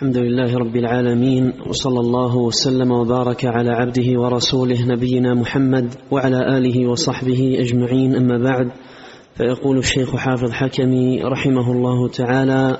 الحمد 0.00 0.16
لله 0.16 0.56
رب 0.58 0.76
العالمين 0.76 1.52
وصلى 1.68 2.00
الله 2.00 2.36
وسلم 2.36 2.90
وبارك 2.90 3.44
على 3.44 3.70
عبده 3.70 4.20
ورسوله 4.20 4.86
نبينا 4.86 5.34
محمد 5.34 5.94
وعلى 6.10 6.58
آله 6.58 6.90
وصحبه 6.90 7.56
أجمعين. 7.60 8.14
أما 8.16 8.38
بعد 8.38 8.70
فيقول 9.34 9.78
الشيخ 9.78 10.16
حافظ 10.16 10.50
حكمي 10.50 11.22
رحمه 11.22 11.72
الله 11.72 12.08
تعالى 12.08 12.76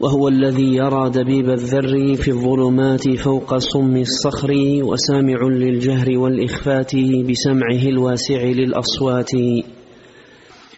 وهو 0.00 0.28
الذي 0.28 0.76
يرى 0.76 1.10
دبيب 1.10 1.50
الذر 1.50 2.14
في 2.16 2.28
الظلمات 2.28 3.10
فوق 3.10 3.58
صم 3.58 3.96
الصخر 3.96 4.50
وسامع 4.82 5.42
للجهر 5.42 6.18
والإخفات 6.18 6.96
بسمعه 6.96 7.82
الواسع 7.88 8.42
للأصوات. 8.42 9.30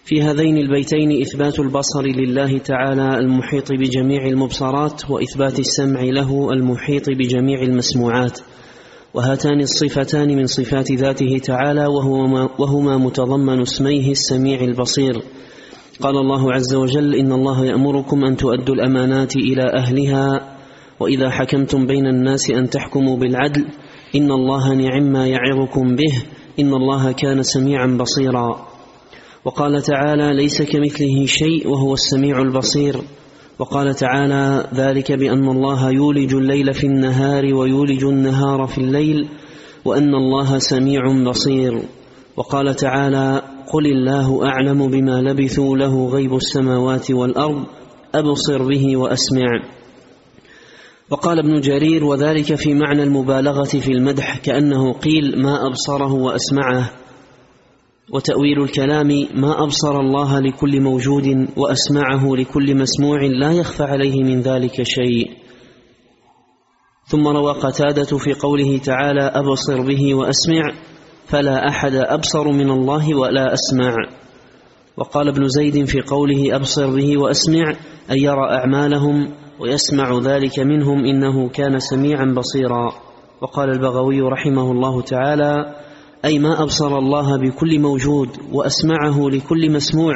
في 0.05 0.23
هذين 0.23 0.57
البيتين 0.57 1.21
إثبات 1.21 1.61
البصر 1.61 2.03
لله 2.03 2.59
تعالى 2.59 3.19
المحيط 3.19 3.73
بجميع 3.73 4.27
المبصرات 4.27 5.11
وإثبات 5.11 5.59
السمع 5.59 6.03
له 6.03 6.53
المحيط 6.53 7.11
بجميع 7.11 7.63
المسموعات. 7.63 8.41
وهاتان 9.15 9.61
الصفتان 9.61 10.37
من 10.37 10.47
صفات 10.47 10.93
ذاته 10.93 11.39
تعالى 11.39 11.87
وهما, 11.87 12.49
وهما 12.59 12.97
متضمن 12.97 13.61
اسميه 13.61 14.11
السميع 14.11 14.61
البصير. 14.61 15.23
قال 16.01 16.17
الله 16.17 16.53
عز 16.53 16.75
وجل 16.75 17.15
إن 17.15 17.33
الله 17.33 17.67
يأمركم 17.67 18.25
أن 18.25 18.37
تؤدوا 18.37 18.75
الأمانات 18.75 19.37
إلى 19.37 19.63
أهلها 19.77 20.57
وإذا 21.01 21.31
حكمتم 21.31 21.87
بين 21.87 22.07
الناس 22.07 22.51
أن 22.51 22.71
تحكموا 22.71 23.17
بالعدل 23.17 23.65
إن 24.17 24.31
الله 24.31 24.75
نعم 24.75 25.13
ما 25.13 25.27
يعظكم 25.27 25.97
به 25.97 26.23
إن 26.61 26.75
الله 26.75 27.13
كان 27.13 27.43
سميعا 27.43 27.87
بصيرا. 28.01 28.74
وقال 29.45 29.83
تعالى 29.83 30.37
ليس 30.37 30.63
كمثله 30.63 31.27
شيء 31.27 31.69
وهو 31.69 31.95
السميع 31.95 32.39
البصير. 32.39 32.97
وقال 33.59 33.95
تعالى 33.95 34.69
ذلك 34.75 35.13
بأن 35.13 35.49
الله 35.49 35.91
يولج 35.91 36.35
الليل 36.35 36.75
في 36.75 36.87
النهار 36.87 37.55
ويولج 37.55 38.05
النهار 38.05 38.67
في 38.67 38.79
الليل 38.79 39.29
وأن 39.85 40.15
الله 40.15 40.59
سميع 40.59 41.01
بصير. 41.29 41.83
وقال 42.37 42.77
تعالى 42.77 43.43
قل 43.73 43.87
الله 43.87 44.47
أعلم 44.47 44.89
بما 44.89 45.23
لبثوا 45.23 45.77
له 45.77 46.09
غيب 46.09 46.35
السماوات 46.35 47.11
والأرض 47.11 47.65
أبصر 48.15 48.69
به 48.69 48.97
وأسمع. 48.97 49.63
وقال 51.11 51.39
ابن 51.39 51.61
جرير 51.61 52.05
وذلك 52.05 52.55
في 52.55 52.75
معنى 52.75 53.03
المبالغة 53.03 53.65
في 53.65 53.93
المدح 53.93 54.39
كأنه 54.39 54.93
قيل 54.93 55.43
ما 55.43 55.67
أبصره 55.67 56.13
وأسمعه. 56.13 57.04
وتأويل 58.13 58.63
الكلام 58.63 59.09
ما 59.35 59.63
أبصر 59.63 60.01
الله 60.01 60.41
لكل 60.41 60.81
موجود 60.81 61.49
وأسمعه 61.57 62.37
لكل 62.37 62.77
مسموع 62.77 63.19
لا 63.23 63.53
يخفى 63.53 63.83
عليه 63.83 64.23
من 64.23 64.41
ذلك 64.41 64.83
شيء. 64.83 65.31
ثم 67.07 67.29
روى 67.29 67.53
قتادة 67.53 68.17
في 68.19 68.35
قوله 68.35 68.79
تعالى 68.79 69.21
أبصر 69.21 69.81
به 69.81 70.15
وأسمع 70.15 70.63
فلا 71.27 71.69
أحد 71.69 71.95
أبصر 71.95 72.49
من 72.49 72.71
الله 72.71 73.15
ولا 73.15 73.53
أسمع. 73.53 73.95
وقال 74.97 75.29
ابن 75.29 75.49
زيد 75.49 75.85
في 75.85 76.01
قوله 76.01 76.57
أبصر 76.57 76.91
به 76.91 77.19
وأسمع 77.19 77.65
أن 78.11 78.19
يرى 78.19 78.51
أعمالهم 78.51 79.29
ويسمع 79.61 80.19
ذلك 80.19 80.59
منهم 80.59 81.05
إنه 81.05 81.49
كان 81.49 81.79
سميعا 81.79 82.35
بصيرا. 82.37 82.93
وقال 83.41 83.71
البغوي 83.71 84.21
رحمه 84.21 84.73
الله 84.73 85.03
تعالى 85.03 85.75
أي 86.25 86.39
ما 86.39 86.63
أبصر 86.63 86.99
الله 86.99 87.39
بكل 87.39 87.81
موجود 87.81 88.29
وأسمعه 88.53 89.31
لكل 89.31 89.71
مسموع 89.73 90.13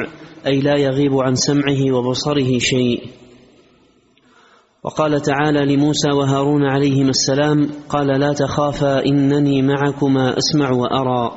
أي 0.47 0.59
لا 0.59 0.77
يغيب 0.77 1.13
عن 1.13 1.35
سمعه 1.35 1.91
وبصره 1.91 2.57
شيء. 2.57 3.03
وقال 4.83 5.21
تعالى 5.21 5.75
لموسى 5.75 6.11
وهارون 6.11 6.63
عليهما 6.63 7.09
السلام 7.09 7.69
قال 7.89 8.07
لا 8.07 8.33
تخافا 8.33 9.05
إنني 9.05 9.61
معكما 9.61 10.37
أسمع 10.37 10.71
وأرى. 10.71 11.31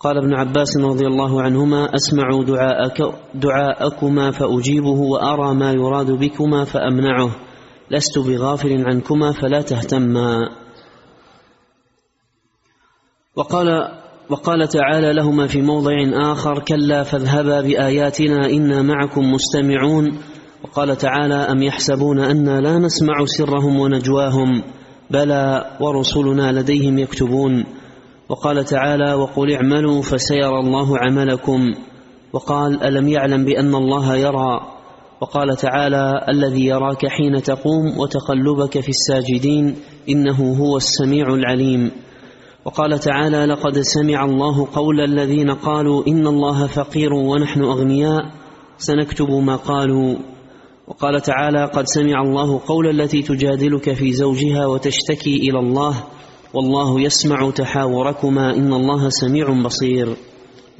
قال 0.00 0.18
ابن 0.18 0.34
عباس 0.34 0.76
رضي 0.76 1.06
الله 1.06 1.42
عنهما 1.42 1.94
أسمع 1.94 2.42
دعاءك 2.46 3.14
دعاءكما 3.34 4.30
فأجيبه 4.30 5.00
وأرى 5.00 5.54
ما 5.54 5.72
يراد 5.72 6.10
بكما 6.10 6.64
فأمنعه. 6.64 7.30
لست 7.90 8.18
بغافل 8.18 8.84
عنكما 8.86 9.32
فلا 9.32 9.60
تهتما. 9.62 10.63
وقال 13.36 13.88
وقال 14.30 14.68
تعالى 14.68 15.12
لهما 15.12 15.46
في 15.46 15.62
موضع 15.62 15.92
آخر 16.32 16.58
كلا 16.58 17.02
فاذهبا 17.02 17.60
بآياتنا 17.60 18.46
إنا 18.46 18.82
معكم 18.82 19.32
مستمعون. 19.32 20.18
وقال 20.64 20.96
تعالى 20.96 21.34
أم 21.34 21.62
يحسبون 21.62 22.18
أنا 22.18 22.60
لا 22.60 22.78
نسمع 22.78 23.14
سرهم 23.24 23.80
ونجواهم 23.80 24.62
بلى 25.10 25.64
ورسلنا 25.80 26.52
لديهم 26.52 26.98
يكتبون. 26.98 27.64
وقال 28.28 28.64
تعالى 28.64 29.14
وقل 29.14 29.52
اعملوا 29.52 30.02
فسيرى 30.02 30.58
الله 30.60 30.98
عملكم. 30.98 31.74
وقال 32.32 32.82
ألم 32.82 33.08
يعلم 33.08 33.44
بأن 33.44 33.74
الله 33.74 34.16
يرى. 34.16 34.60
وقال 35.20 35.56
تعالى 35.56 36.24
الذي 36.28 36.66
يراك 36.66 37.06
حين 37.06 37.42
تقوم 37.42 37.98
وتقلبك 37.98 38.80
في 38.80 38.88
الساجدين 38.88 39.76
إنه 40.08 40.56
هو 40.60 40.76
السميع 40.76 41.34
العليم. 41.34 41.90
وقال 42.64 42.98
تعالى 42.98 43.46
لقد 43.46 43.78
سمع 43.78 44.24
الله 44.24 44.68
قول 44.72 45.00
الذين 45.00 45.50
قالوا 45.50 46.06
إن 46.08 46.26
الله 46.26 46.66
فقير 46.66 47.12
ونحن 47.12 47.62
أغنياء 47.62 48.22
سنكتب 48.78 49.30
ما 49.30 49.56
قالوا 49.56 50.16
وقال 50.88 51.20
تعالى 51.20 51.64
قد 51.64 51.84
سمع 51.86 52.22
الله 52.22 52.60
قول 52.66 53.00
التي 53.00 53.22
تجادلك 53.22 53.92
في 53.92 54.12
زوجها 54.12 54.66
وتشتكي 54.66 55.36
إلى 55.36 55.58
الله 55.58 56.04
والله 56.54 57.00
يسمع 57.00 57.50
تحاوركما 57.50 58.56
إن 58.56 58.72
الله 58.72 59.08
سميع 59.08 59.62
بصير. 59.64 60.16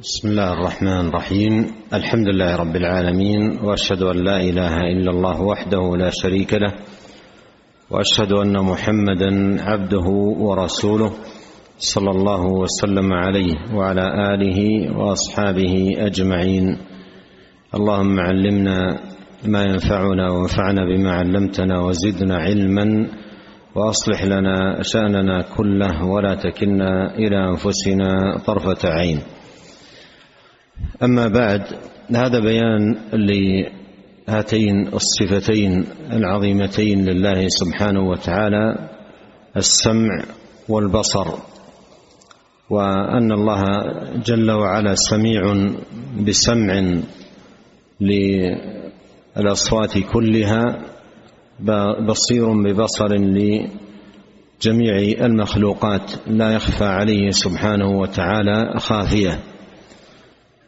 بسم 0.01 0.27
الله 0.27 0.53
الرحمن 0.53 1.07
الرحيم. 1.07 1.71
الحمد 1.93 2.27
لله 2.27 2.55
رب 2.55 2.75
العالمين 2.75 3.59
وأشهد 3.63 4.01
أن 4.03 4.17
لا 4.25 4.37
إله 4.41 4.77
إلا 4.77 5.11
الله 5.11 5.41
وحده 5.41 5.97
لا 5.97 6.09
شريك 6.09 6.53
له 6.53 6.73
وأشهد 7.89 8.31
أن 8.31 8.65
محمدا 8.65 9.61
عبده 9.61 10.07
ورسوله. 10.39 11.11
صلى 11.77 12.11
الله 12.11 12.45
وسلم 12.45 13.13
عليه 13.13 13.55
وعلى 13.75 14.33
آله 14.33 14.59
وأصحابه 14.97 15.93
أجمعين. 15.97 16.77
اللهم 17.75 18.19
علمنا 18.19 18.99
ما 19.45 19.63
ينفعنا 19.63 20.29
وانفعنا 20.31 20.85
بما 20.85 21.11
علمتنا 21.11 21.79
وزدنا 21.79 22.37
علما 22.37 23.07
وأصلح 23.75 24.23
لنا 24.23 24.81
شأننا 24.81 25.41
كله 25.57 26.05
ولا 26.05 26.35
تكلنا 26.35 27.15
إلى 27.15 27.49
أنفسنا 27.49 28.37
طرفة 28.47 28.89
عين. 28.89 29.19
أما 31.03 31.27
بعد 31.27 31.61
هذا 32.15 32.39
بيان 32.39 32.95
لهاتين 33.13 34.87
الصفتين 34.87 35.85
العظيمتين 36.11 37.05
لله 37.05 37.47
سبحانه 37.47 38.09
وتعالى 38.09 38.89
السمع 39.57 40.23
والبصر. 40.69 41.54
وأن 42.69 43.31
الله 43.31 43.63
جل 44.25 44.51
وعلا 44.51 44.95
سميع 44.95 45.41
بسمع 46.27 47.01
للأصوات 49.35 49.97
كلها 50.13 50.63
بصير 52.09 52.45
ببصر 52.63 53.07
لجميع 53.13 54.95
المخلوقات 55.25 56.11
لا 56.27 56.51
يخفى 56.55 56.83
عليه 56.85 57.29
سبحانه 57.29 57.99
وتعالى 57.99 58.79
خافية. 58.79 59.39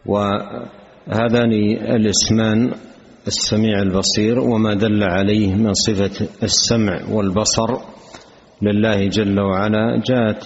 وهذان 0.06 1.52
الاسمان 1.96 2.72
السميع 3.28 3.82
البصير 3.82 4.40
وما 4.40 4.74
دل 4.74 5.04
عليه 5.04 5.56
من 5.56 5.74
صفة 5.74 6.28
السمع 6.44 7.00
والبصر 7.12 7.78
لله 8.62 9.08
جل 9.08 9.40
وعلا 9.40 10.02
جاءت 10.06 10.44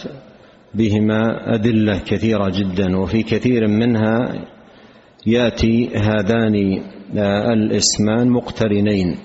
بهما 0.73 1.53
أدلة 1.56 1.97
كثيرة 1.97 2.50
جدا 2.50 2.97
وفي 2.97 3.23
كثير 3.23 3.68
منها 3.68 4.45
يأتي 5.27 5.89
هذان 5.95 6.81
الاسمان 7.53 8.29
مقترنين 8.29 9.18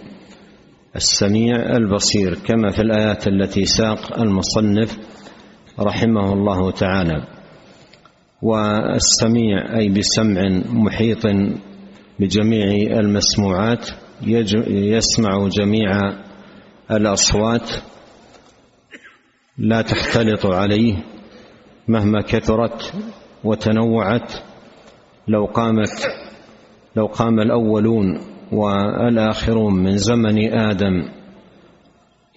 السميع 0.96 1.56
البصير 1.76 2.34
كما 2.34 2.70
في 2.70 2.82
الآيات 2.82 3.28
التي 3.28 3.64
ساق 3.64 4.20
المصنف 4.20 4.98
رحمه 5.80 6.32
الله 6.32 6.70
تعالى. 6.70 7.24
والسميع 8.42 9.78
أي 9.78 9.88
بسمع 9.88 10.42
محيط 10.68 11.26
بجميع 12.20 12.98
المسموعات 12.98 13.88
يسمع 14.68 15.48
جميع 15.48 15.90
الأصوات 16.90 17.70
لا 19.58 19.82
تختلط 19.82 20.46
عليه. 20.46 20.94
مهما 21.88 22.20
كثرت 22.20 22.94
وتنوعت 23.44 24.32
لو 25.28 25.44
قامت 25.44 26.08
لو 26.96 27.06
قام 27.06 27.40
الأولون 27.40 28.20
والآخرون 28.52 29.74
من 29.74 29.96
زمن 29.96 30.54
آدم 30.54 31.08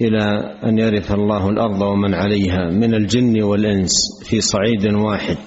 إلى 0.02 0.24
أن 0.64 0.78
يرث 0.78 1.12
الله 1.12 1.50
الأرض 1.50 1.82
ومن 1.82 2.14
عليها 2.14 2.70
من 2.70 2.94
الجن 2.94 3.44
والإنس 3.44 3.92
في 4.30 4.42
صعيد 4.42 4.94
واحد 4.94 5.38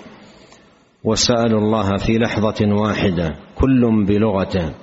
وسألوا 1.04 1.60
الله 1.60 1.96
في 1.96 2.18
لحظة 2.18 2.74
واحدة 2.82 3.30
كل 3.54 4.04
بلغته 4.06 4.74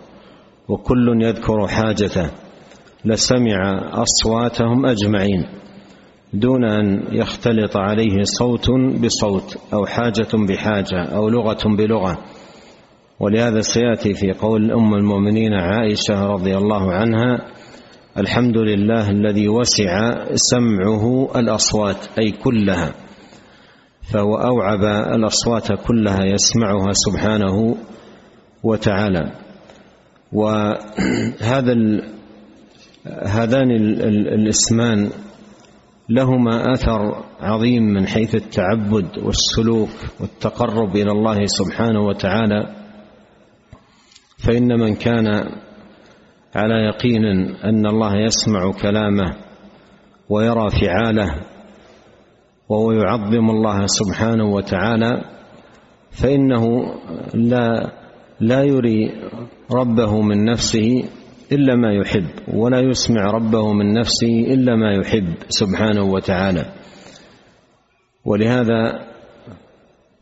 وكل 0.70 1.22
يذكر 1.24 1.68
حاجته 1.68 2.30
لسمع 3.06 3.82
أصواتهم 3.94 4.86
أجمعين. 4.86 5.46
دون 6.34 6.66
أن 6.66 7.04
يختلط 7.12 7.78
عليه 7.78 8.24
صوت 8.24 8.68
بصوت 9.04 9.58
أو 9.74 9.86
حاجة 9.86 10.28
بحاجة 10.50 11.04
أو 11.04 11.30
لغة 11.30 11.76
بلغة. 11.78 12.18
ولهذا 13.20 13.62
سيأتي 13.62 14.14
في 14.14 14.32
قول 14.32 14.72
أم 14.72 14.94
المؤمنين 14.94 15.54
عائشة 15.54 16.26
رضي 16.26 16.58
الله 16.58 16.92
عنها 16.94 17.48
الحمد 18.18 18.58
لله 18.58 19.10
الذي 19.10 19.50
وسع 19.50 20.14
سمعه 20.36 21.32
الأصوات 21.36 21.98
أي 22.20 22.32
كلها 22.32 22.94
فهو 24.14 24.36
أوعب 24.36 24.84
الأصوات 25.16 25.68
كلها 25.88 26.26
يسمعها 26.26 26.92
سبحانه 26.92 27.76
وتعالى. 28.64 29.32
وهذا 30.34 31.74
هذان 33.26 33.72
الاسمان 34.34 35.10
لهما 36.10 36.74
آثر 36.74 37.24
عظيم 37.40 37.84
من 37.84 38.08
حيث 38.08 38.36
التعبد 38.36 39.18
والسلوك 39.18 39.90
والتقرب 40.20 40.96
إلى 40.96 41.12
الله 41.12 41.46
سبحانه 41.46 42.02
وتعالى. 42.02 42.76
فإن 44.48 44.80
من 44.80 44.96
كان 44.96 45.28
على 46.56 46.74
يقين 46.74 47.26
أن 47.64 47.86
الله 47.86 48.16
يسمع 48.16 48.72
كلامه 48.82 49.36
ويرى 50.30 50.70
فعاله 50.70 51.36
وهو 52.70 52.92
يعظم 52.92 53.50
الله 53.50 53.86
سبحانه 53.86 54.46
وتعالى 54.46 55.22
فإنه 56.12 56.94
لا 57.34 57.92
لا 58.40 58.64
يري 58.64 59.12
ربه 59.72 60.22
من 60.22 60.46
نفسه 60.46 61.04
إلا 61.52 61.76
ما 61.76 61.94
يحب 61.94 62.30
ولا 62.54 62.80
يسمع 62.80 63.22
ربه 63.22 63.74
من 63.74 63.94
نفسه 63.94 64.54
إلا 64.54 64.76
ما 64.76 64.94
يحب 64.94 65.34
سبحانه 65.50 66.04
وتعالى. 66.04 66.66
ولهذا 68.26 69.08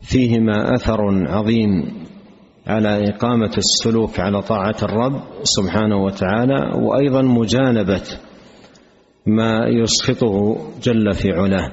فيهما 0.00 0.74
أثر 0.74 1.28
عظيم 1.28 1.70
على 2.66 3.08
إقامة 3.08 3.52
السلوك 3.58 4.20
على 4.20 4.42
طاعة 4.42 4.76
الرب 4.82 5.22
سبحانه 5.42 5.96
وتعالى 5.96 6.72
وأيضا 6.82 7.22
مجانبة 7.22 8.02
ما 9.26 9.66
يسخطه 9.68 10.56
جل 10.82 11.14
في 11.14 11.32
علاه. 11.32 11.72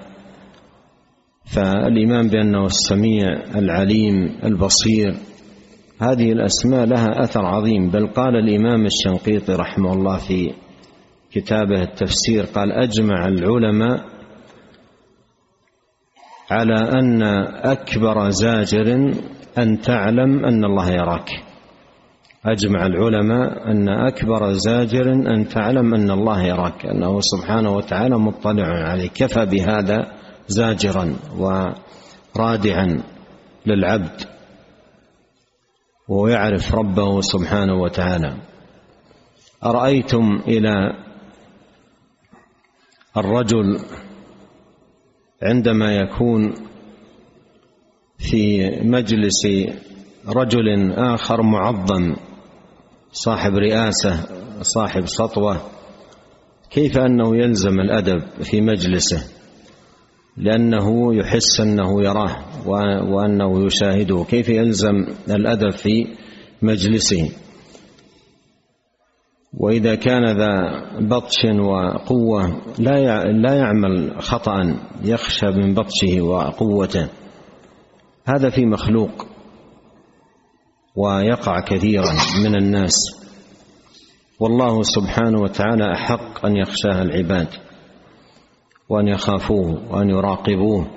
فالإيمان 1.46 2.28
بأنه 2.28 2.66
السميع 2.66 3.28
العليم 3.56 4.38
البصير 4.44 5.16
هذه 6.02 6.32
الأسماء 6.32 6.86
لها 6.86 7.24
أثر 7.24 7.46
عظيم 7.46 7.90
بل 7.90 8.08
قال 8.08 8.36
الإمام 8.36 8.86
الشنقيطي 8.86 9.54
رحمه 9.54 9.94
الله 9.94 10.18
في 10.18 10.54
كتابه 11.32 11.82
التفسير 11.82 12.46
قال 12.46 12.72
أجمع 12.72 13.26
العلماء 13.26 14.06
على 16.52 16.76
أن 17.00 17.24
أكبر 17.64 18.30
زاجر 18.30 19.14
أن 19.58 19.82
تعلم 19.82 20.46
أن 20.46 20.66
الله 20.66 20.92
يراك. 20.92 21.30
أجمع 22.46 22.86
العلماء 22.86 23.72
أن 23.72 23.90
أكبر 23.90 24.52
زاجر 24.54 25.12
أن 25.12 25.48
تعلم 25.48 25.94
أن 25.96 26.12
الله 26.12 26.44
يراك 26.44 26.86
أنه 26.86 27.20
سبحانه 27.22 27.72
وتعالى 27.72 28.18
مطلع 28.18 28.66
عليك 28.66 29.12
كفى 29.12 29.46
بهذا 29.46 30.12
زاجرا 30.48 31.16
ورادعا 31.38 33.04
للعبد. 33.66 34.35
ويعرف 36.10 36.76
ربه 36.76 37.22
سبحانه 37.22 37.74
وتعالى. 37.82 38.38
أرأيتم 39.64 40.42
إلى 40.48 40.74
الرجل 43.18 43.80
عندما 45.44 45.96
يكون 45.96 46.54
في 48.18 48.70
مجلس 48.82 49.48
رجل 50.28 50.92
آخر 50.94 51.42
معظم 51.42 52.16
صاحب 53.12 53.54
رئاسة 53.56 54.26
صاحب 54.62 55.06
سطوة 55.06 55.62
كيف 56.70 56.98
أنه 56.98 57.38
يلزم 57.38 57.80
الأدب 57.80 58.20
في 58.44 58.62
مجلسه؟ 58.62 59.24
لأنه 60.38 61.16
يحس 61.16 61.60
أنه 61.60 62.04
يراه 62.04 62.36
وأنه 63.10 63.66
يشاهده. 63.66 64.24
كيف 64.24 64.50
يلزم 64.50 64.96
الأدب 65.30 65.70
في 65.70 66.08
مجلسه؟ 66.62 67.32
وإذا 69.54 69.96
كان 69.96 70.38
ذا 70.38 70.82
بطش 71.00 71.46
وقوة 71.60 72.62
لا 72.80 73.24
لا 73.24 73.54
يعمل 73.54 74.22
خطأ 74.22 74.80
يخشى 75.04 75.46
من 75.46 75.74
بطشه 75.74 76.22
وقوته. 76.22 77.08
هذا 78.26 78.50
في 78.50 78.66
مخلوق 78.66 79.28
ويقع 80.96 81.60
كثيرا 81.60 82.14
من 82.44 82.56
الناس. 82.56 82.96
والله 84.40 84.84
سبحانه 84.84 85.42
وتعالى 85.42 85.94
أحق 85.94 86.46
أن 86.46 86.56
يخشاه 86.56 87.02
العباد. 87.02 87.48
وأن 88.90 89.08
يخافوه 89.08 89.94
وأن 89.94 90.10
يراقبوه 90.10 90.88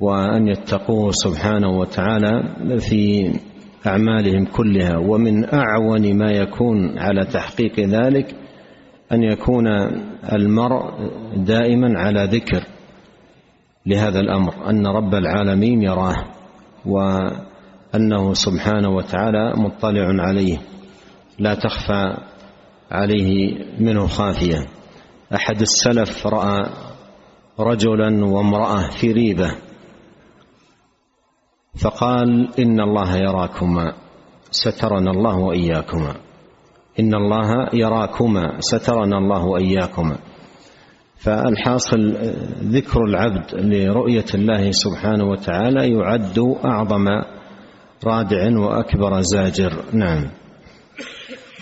وأن 0.00 0.48
يتقوه 0.48 1.10
سبحانه 1.10 1.78
وتعالى 1.78 2.42
في 2.78 3.32
أعمالهم 3.86 4.44
كلها. 4.44 4.98
ومن 4.98 5.54
أعون 5.54 6.18
ما 6.18 6.30
يكون 6.30 6.98
على 6.98 7.24
تحقيق 7.24 7.80
ذلك 7.80 8.34
أن 9.12 9.22
يكون 9.22 9.66
المرء 10.32 10.92
دائما 11.36 11.98
على 11.98 12.24
ذكر 12.24 12.64
لهذا 13.86 14.20
الأمر 14.20 14.70
أن 14.70 14.86
رب 14.86 15.14
العالمين 15.14 15.82
يراه 15.82 16.16
وأنه 16.86 18.34
سبحانه 18.34 18.88
وتعالى 18.88 19.52
مطلع 19.56 20.22
عليه. 20.22 20.58
لا 21.38 21.54
تخفى 21.54 22.16
عليه 22.90 23.58
منه 23.80 24.06
خافية. 24.06 24.66
أحد 25.34 25.60
السلف 25.60 26.26
رأى 26.26 26.70
رجلا 27.60 28.24
وامرأة 28.24 28.90
في 28.90 29.12
ريبه 29.12 29.56
فقال 31.82 32.48
إن 32.58 32.80
الله 32.80 33.16
يراكما 33.16 33.92
سترنا 34.50 35.10
الله 35.10 35.36
وإياكما. 35.38 36.14
إن 37.00 37.14
الله 37.14 37.68
يراكما 37.72 38.60
سترنا 38.60 39.18
الله 39.18 39.44
وإياكما. 39.44 40.18
فالحاصل 41.16 42.16
ذكر 42.62 43.04
العبد 43.04 43.54
لرؤية 43.54 44.24
الله 44.34 44.70
سبحانه 44.70 45.24
وتعالى 45.24 45.92
يعد 45.92 46.56
أعظم 46.64 47.06
رادع 48.04 48.58
وأكبر 48.58 49.20
زاجر. 49.20 49.72
نعم. 49.92 50.30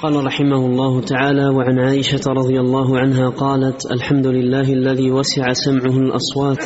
قال 0.03 0.25
رحمه 0.27 0.67
الله 0.67 1.01
تعالى 1.01 1.49
وعن 1.49 1.79
عائشة 1.79 2.21
رضي 2.29 2.61
الله 2.61 2.99
عنها 2.99 3.29
قالت 3.29 3.93
الحمد 3.93 4.27
لله 4.27 4.73
الذي 4.73 5.11
وسع 5.11 5.53
سمعه 5.53 5.97
الأصوات. 5.97 6.65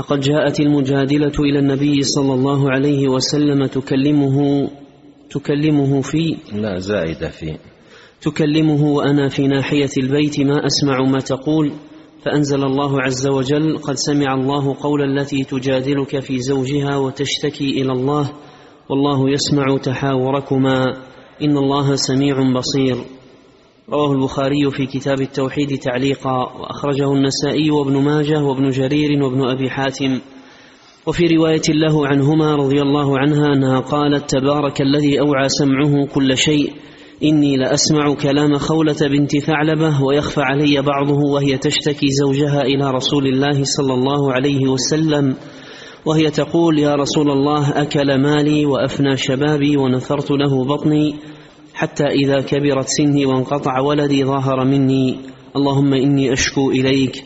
لقد 0.00 0.20
جاءت 0.20 0.60
المجادلة 0.60 1.32
إلى 1.40 1.58
النبي 1.58 2.02
صلى 2.02 2.34
الله 2.34 2.70
عليه 2.70 3.08
وسلم 3.08 3.66
تكلمه 3.66 4.68
تكلمه 5.30 6.00
في 6.00 6.36
لا 6.52 6.78
زائدة 6.78 7.28
في. 7.28 7.58
تكلمه 8.20 8.84
وأنا 8.84 9.28
في 9.28 9.48
ناحية 9.48 9.90
البيت 9.98 10.40
ما 10.40 10.66
أسمع 10.66 11.02
ما 11.10 11.18
تقول. 11.18 11.72
فأنزل 12.24 12.64
الله 12.64 13.02
عز 13.02 13.26
وجل 13.28 13.78
قد 13.78 13.94
سمع 13.94 14.34
الله 14.34 14.76
قول 14.80 15.18
التي 15.18 15.44
تجادلك 15.44 16.20
في 16.20 16.38
زوجها 16.38 16.96
وتشتكي 16.96 17.82
إلى 17.82 17.92
الله. 17.92 18.30
والله 18.90 19.30
يسمع 19.30 19.76
تحاوركما. 19.82 20.84
إن 21.42 21.56
الله 21.56 21.96
سميع 21.96 22.52
بصير. 22.52 22.96
رواه 23.92 24.12
البخاري 24.12 24.70
في 24.70 24.86
كتاب 24.86 25.20
التوحيد 25.20 25.78
تعليقا 25.78 26.58
وأخرجه 26.60 27.12
النسائي 27.12 27.70
وابن 27.70 27.96
ماجه 28.04 28.42
وابن 28.44 28.68
جرير 28.68 29.22
وابن 29.22 29.48
أبي 29.50 29.70
حاتم. 29.70 30.20
وفي 31.06 31.24
رواية 31.36 31.62
له 31.68 32.06
عنهما 32.06 32.54
رضي 32.54 32.82
الله 32.82 33.18
عنها 33.18 33.46
أنها 33.46 33.80
قالت 33.80 34.30
تبارك 34.30 34.80
الذي 34.80 35.20
أوعى 35.20 35.48
سمعه 35.48 36.06
كل 36.06 36.36
شيء 36.36 36.72
إني 37.24 37.56
لأسمع 37.56 38.14
كلام 38.14 38.58
خولة 38.58 38.96
بنت 39.00 39.36
ثعلبة 39.36 40.02
ويخفى 40.02 40.40
علي 40.40 40.82
بعضه 40.82 41.32
وهي 41.32 41.58
تشتكي 41.58 42.06
زوجها 42.24 42.62
إلى 42.62 42.90
رسول 42.90 43.26
الله 43.26 43.64
صلى 43.64 43.94
الله 43.94 44.32
عليه 44.32 44.68
وسلم. 44.68 45.36
وهي 46.06 46.30
تقول 46.30 46.78
يا 46.78 46.94
رسول 46.94 47.30
الله 47.30 47.82
أكل 47.82 48.18
مالي 48.22 48.66
وأفنى 48.66 49.16
شبابي 49.16 49.76
ونثرت 49.76 50.30
له 50.30 50.64
بطني 50.64 51.14
حتى 51.74 52.04
إذا 52.04 52.40
كبرت 52.40 52.86
سني 52.88 53.26
وانقطع 53.26 53.80
ولدي 53.80 54.24
ظاهر 54.24 54.64
مني. 54.64 55.18
اللهم 55.56 55.94
إني 55.94 56.32
أشكو 56.32 56.70
إليك. 56.70 57.24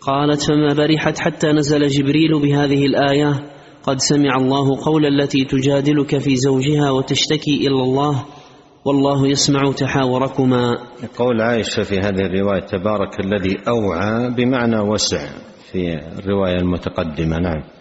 قالت 0.00 0.42
فما 0.42 0.74
برحت 0.74 1.18
حتى 1.18 1.52
نزل 1.52 1.86
جبريل 1.86 2.40
بهذه 2.42 2.86
الآية. 2.86 3.42
قد 3.82 3.96
سمع 3.98 4.36
الله 4.36 4.84
قول 4.84 5.06
التي 5.06 5.44
تجادلك 5.44 6.18
في 6.18 6.36
زوجها 6.36 6.90
وتشتكي 6.90 7.56
إلى 7.56 7.82
الله. 7.82 8.24
والله 8.84 9.28
يسمع 9.28 9.72
تحاوركما. 9.72 10.78
قول 11.18 11.40
عائشة 11.40 11.82
في 11.82 11.98
هذه 11.98 12.26
الرواية 12.26 12.60
تبارك 12.60 13.20
الذي 13.20 13.56
أوعى 13.68 14.30
بمعنى 14.30 14.80
وسع. 14.80 15.28
في 15.72 15.94
الرواية 16.18 16.56
المتقدمة 16.56 17.38
نعم. 17.38 17.73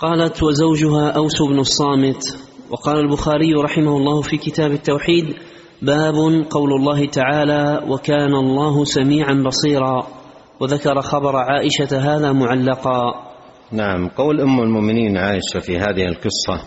قالت 0.00 0.42
وزوجها 0.42 1.10
أوس 1.10 1.42
بن 1.42 1.58
الصامت. 1.58 2.22
وقال 2.70 2.96
البخاري 2.96 3.54
رحمه 3.54 3.96
الله 3.96 4.22
في 4.22 4.36
كتاب 4.36 4.72
التوحيد 4.72 5.24
باب 5.82 6.14
قول 6.50 6.72
الله 6.72 7.06
تعالى 7.06 7.84
وكان 7.88 8.34
الله 8.34 8.84
سميعا 8.84 9.42
بصيرا. 9.46 10.06
وذكر 10.60 11.00
خبر 11.00 11.36
عائشة 11.36 11.98
هذا 11.98 12.32
معلقا. 12.32 13.02
نعم 13.72 14.08
قول 14.08 14.40
أم 14.40 14.60
المؤمنين 14.60 15.16
عائشة 15.16 15.58
في 15.60 15.78
هذه 15.78 16.04
القصة 16.04 16.64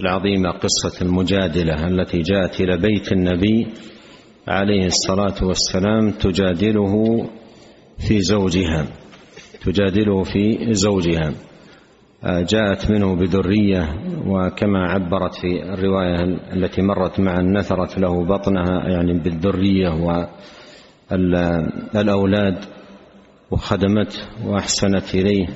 العظيمة 0.00 0.50
قصة 0.50 1.02
المجادلة 1.02 1.86
التي 1.86 2.18
جاءت 2.18 2.60
إلى 2.60 2.76
بيت 2.76 3.12
النبي 3.12 3.66
عليه 4.48 4.86
الصلاة 4.86 5.48
والسلام 5.48 6.10
تجادله 6.10 7.24
في 8.08 8.20
زوجها 8.20 8.86
تجادله 9.64 10.22
في 10.22 10.68
زوجها. 10.70 11.32
جاءت 12.24 12.90
منه 12.90 13.14
بذرية 13.14 13.88
وكما 14.26 14.78
عبرت 14.78 15.34
في 15.34 15.62
الرواية 15.62 16.22
التي 16.52 16.82
مرت 16.82 17.20
معا 17.20 17.42
نثرت 17.42 17.98
له 17.98 18.24
بطنها 18.24 18.88
يعني 18.88 19.12
بالذرية 19.12 19.88
والأولاد 21.94 22.64
وخدمته 23.50 24.18
وأحسنت 24.46 25.14
إليه. 25.14 25.46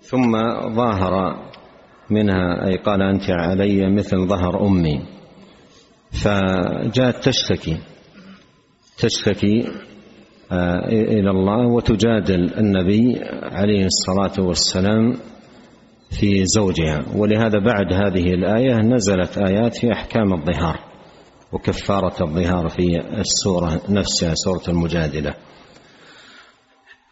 ثم 0.00 0.32
ظاهر 0.74 1.36
منها 2.10 2.66
أي 2.66 2.76
قال 2.76 3.02
أنت 3.02 3.30
علي 3.30 3.90
مثل 3.90 4.26
ظهر 4.26 4.66
أمي. 4.66 5.00
فجاءت 6.10 7.28
تشتكي 7.28 7.76
تشتكي 8.98 9.68
آه، 10.52 10.88
إلى 10.88 11.30
الله 11.30 11.66
وتجادل 11.66 12.54
النبي 12.58 13.20
عليه 13.42 13.86
الصلاة 13.86 14.46
والسلام 14.46 15.16
في 16.20 16.44
زوجها. 16.46 17.04
ولهذا 17.16 17.58
بعد 17.58 17.92
هذه 17.92 18.34
الآية 18.34 18.74
نزلت 18.74 19.38
آيات 19.38 19.76
في 19.76 19.92
أحكام 19.92 20.32
الظهار 20.32 20.78
وكفارة 21.52 22.24
الظهار 22.24 22.68
في 22.68 23.00
السورة 23.18 23.80
نفسها 23.88 24.34
سورة 24.34 24.62
المجادلة. 24.68 25.34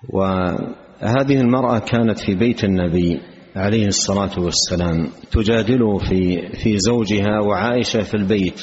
وهذه 0.09 1.41
المرأة 1.41 1.79
كانت 1.79 2.19
في 2.19 2.35
بيت 2.35 2.65
النبي 2.65 3.21
عليه 3.57 3.87
الصلاة 3.87 4.31
والسلام 4.39 5.09
تجادله 5.33 5.99
في 5.99 6.49
في 6.53 6.79
زوجها 6.79 7.41
وعائشة 7.41 8.03
في 8.03 8.15
البيت. 8.15 8.61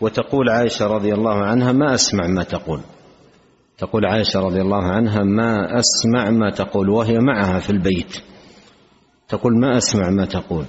وتقول 0.00 0.48
عائشة 0.48 0.86
رضي 0.86 1.14
الله 1.14 1.44
عنها 1.44 1.72
ما 1.72 1.94
أسمع 1.94 2.26
ما 2.26 2.42
تقول. 2.42 2.80
تقول 3.78 4.06
عائشة 4.06 4.40
رضي 4.40 4.60
الله 4.60 4.82
عنها 4.84 5.22
ما 5.22 5.78
أسمع 5.78 6.30
ما 6.30 6.50
تقول 6.50 6.90
وهي 6.90 7.18
معها 7.18 7.58
في 7.58 7.70
البيت. 7.70 8.22
تقول 9.28 9.60
ما 9.60 9.76
أسمع 9.76 10.10
ما 10.10 10.24
تقول 10.24 10.64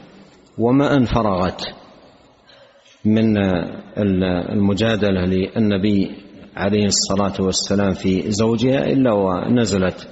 وما 0.58 0.94
أن 0.98 1.06
فرغت 1.06 1.62
من 3.06 3.38
المجادلة 3.98 5.26
للنبي 5.26 6.12
عليه 6.56 6.86
الصلاة 6.86 7.34
والسلام 7.40 7.92
في 7.92 8.32
زوجها 8.32 8.86
إلا 8.86 9.14
ونزلت 9.14 10.08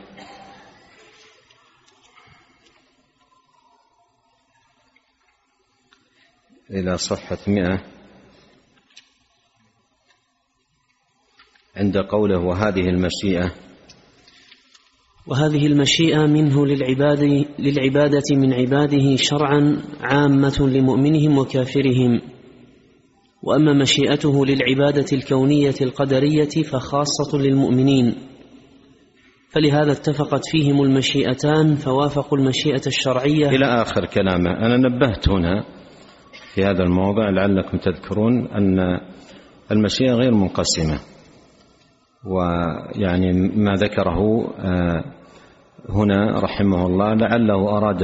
إلى 6.71 6.99
صفحة 6.99 7.39
مئة. 7.49 7.96
عند 11.77 11.99
قوله 11.99 12.39
وهذه 12.39 12.89
المشيئة. 12.89 13.53
وهذه 15.27 15.67
المشيئة 15.67 16.27
منه 16.27 16.67
للعباد 16.67 17.47
للعبادة 17.59 18.23
من 18.31 18.53
عباده 18.53 19.17
شرعا 19.17 19.83
عامة 20.01 20.69
لمؤمنهم 20.73 21.39
وكافرهم. 21.39 22.21
وأما 23.43 23.73
مشيئته 23.73 24.47
للعبادة 24.47 25.07
الكونية 25.13 25.75
القدرية 25.81 26.63
فخاصة 26.63 27.39
للمؤمنين. 27.39 28.15
فلهذا 29.49 29.93
اتفقت 29.93 30.43
فيهم 30.51 30.83
المشيئتان 30.83 31.75
فوافقوا 31.75 32.39
المشيئة 32.39 32.87
الشرعية. 32.87 33.49
إلى 33.49 33.67
آخر 33.67 34.07
كلامه. 34.07 34.51
أنا 34.51 34.77
نبهت 34.77 35.29
هنا 35.29 35.65
في 36.55 36.65
هذا 36.65 36.83
الموضع 36.83 37.31
لعلكم 37.31 37.79
تذكرون 37.79 38.47
أن 38.47 38.79
المشيئة 39.71 40.13
غير 40.13 40.35
منقسمة. 40.35 41.16
ويعني 42.25 43.33
ما 43.57 43.73
ذكره 43.73 44.49
آه، 44.59 45.05
هنا 45.91 46.41
رحمه 46.41 46.87
الله 46.87 47.15
لعله 47.15 47.77
أراد 47.77 48.03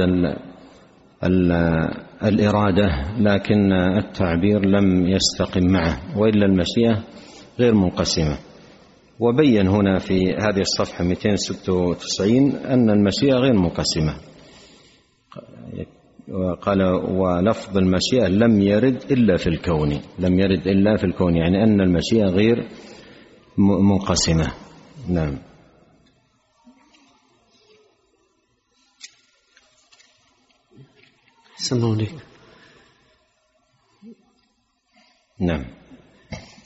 الإرادة 2.23 2.89
لكن 3.19 3.73
التعبير 3.73 4.65
لم 4.65 5.07
يستقم 5.07 5.71
معه 5.71 6.19
وإلا 6.19 6.45
المشيئة 6.45 7.03
غير 7.59 7.73
منقسمة. 7.73 8.37
وبين 9.19 9.67
هنا 9.67 9.99
في 9.99 10.33
هذه 10.33 10.59
الصفحة 10.59 11.03
296 11.03 12.55
أن 12.55 12.89
المشيئة 12.89 13.35
غير 13.35 13.53
منقسمة. 13.53 14.13
وقال 16.29 16.81
ولفظ 17.11 17.77
المشيئة 17.77 18.27
لم 18.27 18.61
يرد 18.61 19.03
إلا 19.11 19.37
في 19.37 19.47
الكون. 19.47 19.99
لم 20.19 20.39
يرد 20.39 20.67
إلا 20.67 20.97
في 20.97 21.03
الكون 21.03 21.35
يعني 21.35 21.63
أن 21.63 21.81
المشيئة 21.81 22.25
غير 22.25 22.67
منقسمة. 23.57 24.53
نعم. 25.09 25.37
أحسن 31.63 31.85
عليك 31.85 32.13
نعم. 35.39 35.65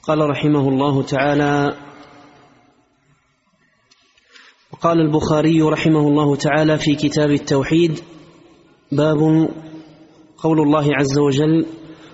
قال 0.03 0.29
رحمه 0.29 0.69
الله 0.69 1.03
تعالى 1.03 1.77
وقال 4.71 4.99
البخاري 4.99 5.61
رحمه 5.61 5.99
الله 5.99 6.35
تعالى 6.35 6.77
في 6.77 6.95
كتاب 6.95 7.31
التوحيد 7.31 7.99
باب 8.91 9.49
قول 10.37 10.61
الله 10.61 10.95
عز 10.95 11.19
وجل 11.19 11.65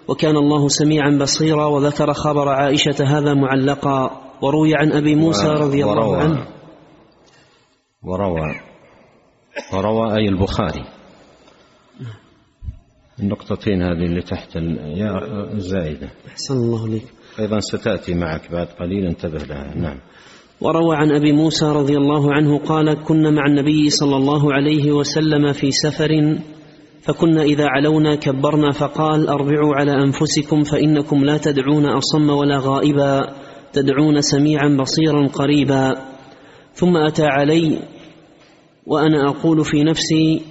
وكان 0.07 0.35
الله 0.35 0.67
سميعا 0.67 1.17
بصيرا 1.21 1.65
وذكر 1.65 2.13
خبر 2.13 2.49
عائشة 2.49 2.95
هذا 3.05 3.33
معلقا. 3.33 4.21
وروي 4.43 4.75
عن 4.75 4.91
أبي 4.91 5.15
موسى 5.15 5.47
رضي 5.47 5.83
الله 5.83 6.17
عنه. 6.17 6.47
وروى. 8.03 8.55
وروى 9.73 10.17
أي 10.17 10.29
البخاري. 10.29 10.85
النقطتين 13.19 13.81
هذه 13.81 14.05
اللي 14.05 14.21
تحت 14.21 14.55
الياء 14.55 15.57
زائدة. 15.57 16.09
أحسن 16.27 16.53
الله 16.53 16.85
إليك 16.85 17.05
أيضا 17.39 17.59
ستأتي 17.59 18.13
معك 18.13 18.51
بعد 18.51 18.67
قليل 18.67 19.05
انتبه 19.05 19.37
لها. 19.37 19.75
نعم. 19.75 19.99
وروى 20.61 20.95
عن 20.95 21.11
أبي 21.11 21.31
موسى 21.31 21.65
رضي 21.65 21.97
الله 21.97 22.33
عنه 22.33 22.57
قال 22.57 23.03
كنا 23.03 23.31
مع 23.31 23.45
النبي 23.45 23.89
صلى 23.89 24.15
الله 24.15 24.53
عليه 24.53 24.91
وسلم 24.91 25.53
في 25.53 25.71
سفر 25.71 26.09
فكنا 27.01 27.43
إذا 27.43 27.65
علونا 27.67 28.15
كبرنا 28.15 28.71
فقال 28.71 29.27
أربعوا 29.27 29.75
على 29.75 29.91
أنفسكم 29.91 30.63
فإنكم 30.63 31.23
لا 31.23 31.37
تدعون 31.37 31.85
أصم 31.85 32.29
ولا 32.29 32.57
غائبا. 32.57 33.35
تدعون 33.73 34.21
سميعا 34.21 34.77
بصيرا 34.79 35.27
قريبا. 35.27 35.95
ثم 36.73 36.97
أتى 36.97 37.25
علي 37.25 37.79
وأنا 38.85 39.29
أقول 39.29 39.65
في 39.65 39.83
نفسي 39.83 40.41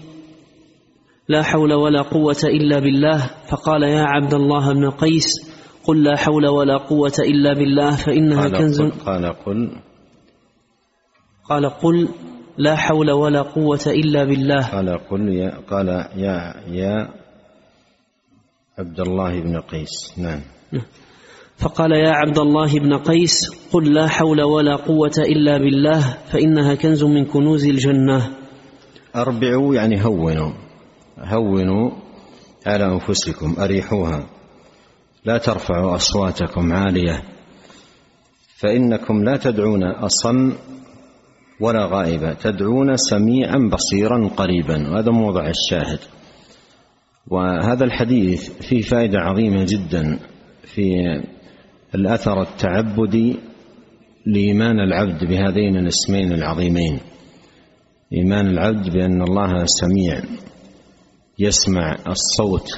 لا 1.28 1.42
حول 1.42 1.72
ولا 1.72 2.02
قوة 2.02 2.42
إلا 2.44 2.78
بالله. 2.78 3.30
فقال 3.48 3.82
يا 3.82 4.02
عبد 4.02 4.34
الله 4.34 4.72
بن 4.72 4.90
قيس 4.90 5.52
قل 5.84 6.02
لا 6.04 6.16
حول 6.16 6.46
ولا 6.46 6.76
قوة 6.76 7.12
إلا 7.18 7.52
بالله 7.52 7.96
فإنها 7.96 8.42
قال 8.42 8.58
كنز. 8.58 8.82
قل, 8.82 8.90
قال 8.90 9.26
قل. 9.26 9.70
قال 11.48 11.70
قل 11.70 12.08
لا 12.58 12.76
حول 12.76 13.10
ولا 13.10 13.42
قوة 13.42 13.86
إلا 13.86 14.24
بالله. 14.24 14.70
قال 14.70 14.98
قل 15.10 15.28
يا 15.28 15.50
قال 15.70 15.88
يا 16.16 16.54
يا 16.68 17.08
عبد 18.78 19.00
الله 19.00 19.40
بن 19.40 19.60
قيس. 19.60 20.18
نعم. 20.18 20.40
فقال 21.62 21.92
يا 21.92 22.10
عبد 22.10 22.38
الله 22.38 22.78
بن 22.78 22.98
قيس 22.98 23.50
قل 23.72 23.94
لا 23.94 24.08
حول 24.08 24.42
ولا 24.42 24.76
قوة 24.76 25.12
إلا 25.18 25.58
بالله 25.58 26.18
فإنها 26.32 26.74
كنز 26.74 27.04
من 27.04 27.24
كنوز 27.24 27.66
الجنة. 27.66 28.30
أربعوا 29.16 29.74
يعني 29.74 30.04
هونوا 30.04 30.52
هونوا 31.18 31.90
على 32.66 32.84
أنفسكم 32.84 33.54
أريحوها. 33.58 34.26
لا 35.24 35.38
ترفعوا 35.38 35.94
أصواتكم 35.94 36.72
عالية 36.72 37.22
فإنكم 38.56 39.24
لا 39.24 39.36
تدعون 39.36 39.84
أصم 39.84 40.52
ولا 41.60 41.86
غائبا 41.86 42.32
تدعون 42.32 42.96
سميعا 42.96 43.70
بصيرا 43.72 44.28
قريبا. 44.28 44.90
وهذا 44.90 45.10
موضع 45.10 45.46
الشاهد. 45.46 45.98
وهذا 47.28 47.84
الحديث 47.84 48.50
فيه 48.50 48.82
فائدة 48.82 49.18
عظيمة 49.18 49.66
جدا 49.68 50.18
في 50.64 50.94
الأثر 51.94 52.42
التعبدي 52.42 53.36
لإيمان 54.26 54.80
العبد 54.80 55.24
بهذين 55.24 55.76
الاسمين 55.76 56.32
العظيمين. 56.32 57.00
إيمان 58.12 58.46
العبد 58.46 58.90
بأن 58.90 59.22
الله 59.22 59.64
سميع 59.66 60.22
يسمع 61.38 61.96
الصوت 62.08 62.68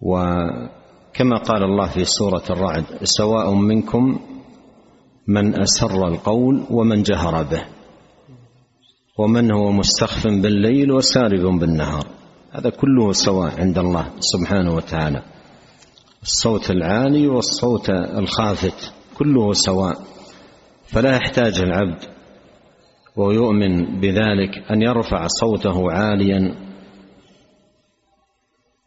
وكما 0.00 1.38
قال 1.38 1.62
الله 1.62 1.86
في 1.86 2.04
سورة 2.04 2.42
الرعد 2.50 2.84
سواء 3.02 3.54
منكم 3.54 4.18
من 5.28 5.60
أسر 5.60 6.08
القول 6.08 6.66
ومن 6.70 7.02
جهر 7.02 7.42
به 7.42 7.64
ومن 9.18 9.52
هو 9.52 9.72
مستخف 9.72 10.26
بالليل 10.26 10.92
وسارب 10.92 11.58
بالنهار. 11.60 12.06
هذا 12.52 12.70
كله 12.70 13.12
سواء 13.12 13.60
عند 13.60 13.78
الله 13.78 14.06
سبحانه 14.20 14.74
وتعالى. 14.74 15.22
الصوت 16.22 16.70
العالي 16.70 17.28
والصوت 17.28 17.90
الخافت 17.90 18.92
كله 19.18 19.52
سواء 19.52 19.94
فلا 20.86 21.16
يحتاج 21.16 21.60
العبد 21.60 22.04
ويؤمن 23.16 24.00
بذلك 24.00 24.70
أن 24.70 24.82
يرفع 24.82 25.26
صوته 25.26 25.92
عاليا 25.92 26.54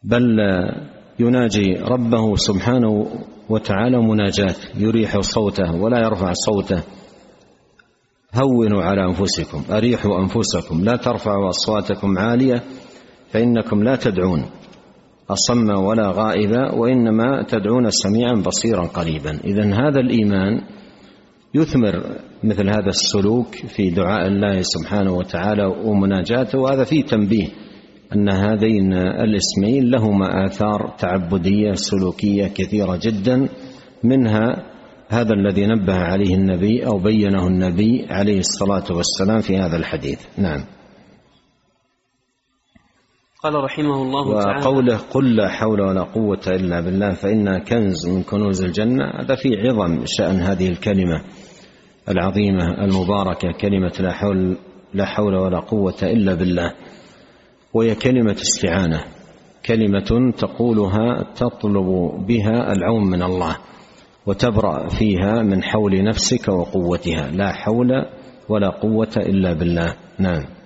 بل 0.02 0.38
يناجي 1.18 1.74
ربه 1.74 2.36
سبحانه 2.36 3.06
وتعالى 3.48 3.98
مناجاة 3.98 4.56
يريح 4.74 5.20
صوته 5.20 5.74
ولا 5.74 5.98
يرفع 5.98 6.32
صوته. 6.32 6.82
هونوا 8.34 8.82
على 8.82 9.04
أنفسكم 9.04 9.64
أريحوا 9.70 10.18
أنفسكم 10.18 10.84
لا 10.84 10.96
ترفعوا 10.96 11.48
أصواتكم 11.48 12.18
عالية 12.18 12.62
فإنكم 13.30 13.82
لا 13.82 13.96
تدعون. 13.96 14.50
أصم 15.30 15.70
ولا 15.70 16.10
غائبا 16.10 16.74
وإنما 16.74 17.42
تدعون 17.48 17.90
سميعا 17.90 18.32
بصيرا 18.46 18.86
قريبا. 18.86 19.40
اذا 19.44 19.64
هذا 19.64 20.00
الإيمان 20.00 20.60
يثمر 21.54 22.02
مثل 22.44 22.68
هذا 22.68 22.88
السلوك 22.88 23.54
في 23.54 23.90
دعاء 23.90 24.26
الله 24.26 24.62
سبحانه 24.62 25.12
وتعالى 25.12 25.66
ومناجاته 25.66 26.58
وهذا 26.58 26.84
فيه 26.84 27.02
تنبيه 27.02 27.48
أن 28.14 28.28
هذين 28.28 28.92
الاسمين 28.92 29.90
لهما 29.90 30.46
آثار 30.46 30.94
تعبدية 30.98 31.72
سلوكية 31.72 32.46
كثيرة 32.46 32.98
جدا 33.02 33.48
منها 34.04 34.72
هذا 35.08 35.32
الذي 35.32 35.66
نبه 35.66 35.94
عليه 35.94 36.34
النبي 36.34 36.86
أو 36.86 36.98
بينه 36.98 37.46
النبي 37.46 38.06
عليه 38.10 38.38
الصلاة 38.38 38.84
والسلام 38.90 39.40
في 39.40 39.56
هذا 39.56 39.76
الحديث. 39.76 40.20
نعم. 40.38 40.60
قال 43.42 43.54
رحمه 43.54 44.02
الله 44.02 44.42
تعالى 44.42 44.66
وقوله 44.66 44.96
قل 44.96 45.36
لا 45.36 45.48
حول 45.48 45.80
ولا 45.80 46.02
قوة 46.02 46.40
إلا 46.46 46.80
بالله 46.80 47.12
فانها 47.12 47.58
كنز 47.58 48.08
من 48.08 48.22
كنوز 48.22 48.62
الجنة 48.62 49.04
هذا 49.20 49.34
في 49.34 49.48
عظم 49.48 50.02
شأن 50.06 50.40
هذه 50.40 50.68
الكلمة 50.68 51.22
العظيمة 52.08 52.84
المباركة 52.84 53.52
كلمة 53.60 53.92
لا 54.00 54.12
حول 54.12 54.56
لا 54.94 55.04
حول 55.04 55.34
ولا 55.34 55.60
قوة 55.60 56.02
إلا 56.02 56.34
بالله 56.34 56.72
وهي 57.74 57.94
كلمة 57.94 58.32
استعانة 58.32 59.04
كلمة 59.66 60.32
تقولها 60.38 61.22
تطلب 61.34 61.86
بها 62.26 62.72
العون 62.72 63.10
من 63.10 63.22
الله 63.22 63.56
وتبرأ 64.26 64.88
فيها 64.88 65.42
من 65.42 65.62
حول 65.62 66.04
نفسك 66.04 66.48
وقوتها 66.48 67.30
لا 67.30 67.52
حول 67.52 67.90
ولا 68.48 68.68
قوة 68.68 69.12
إلا 69.16 69.52
بالله. 69.52 69.96
نعم. 70.18 70.61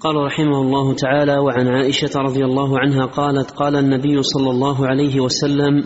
قال 0.00 0.16
رحمه 0.16 0.60
الله 0.62 0.94
تعالى 0.94 1.38
وعن 1.38 1.68
عائشة 1.68 2.10
رضي 2.16 2.44
الله 2.44 2.78
عنها 2.78 3.06
قالت 3.06 3.50
قال 3.50 3.76
النبي 3.76 4.22
صلى 4.22 4.50
الله 4.50 4.86
عليه 4.86 5.20
وسلم 5.20 5.84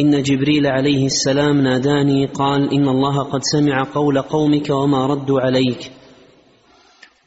إن 0.00 0.22
جبريل 0.22 0.66
عليه 0.66 1.06
السلام 1.06 1.60
ناداني 1.60 2.26
قال 2.26 2.74
إن 2.74 2.88
الله 2.88 3.22
قد 3.22 3.40
سمع 3.42 3.82
قول 3.94 4.18
قومك 4.18 4.70
وما 4.70 5.06
ردوا 5.06 5.40
عليك 5.40 5.92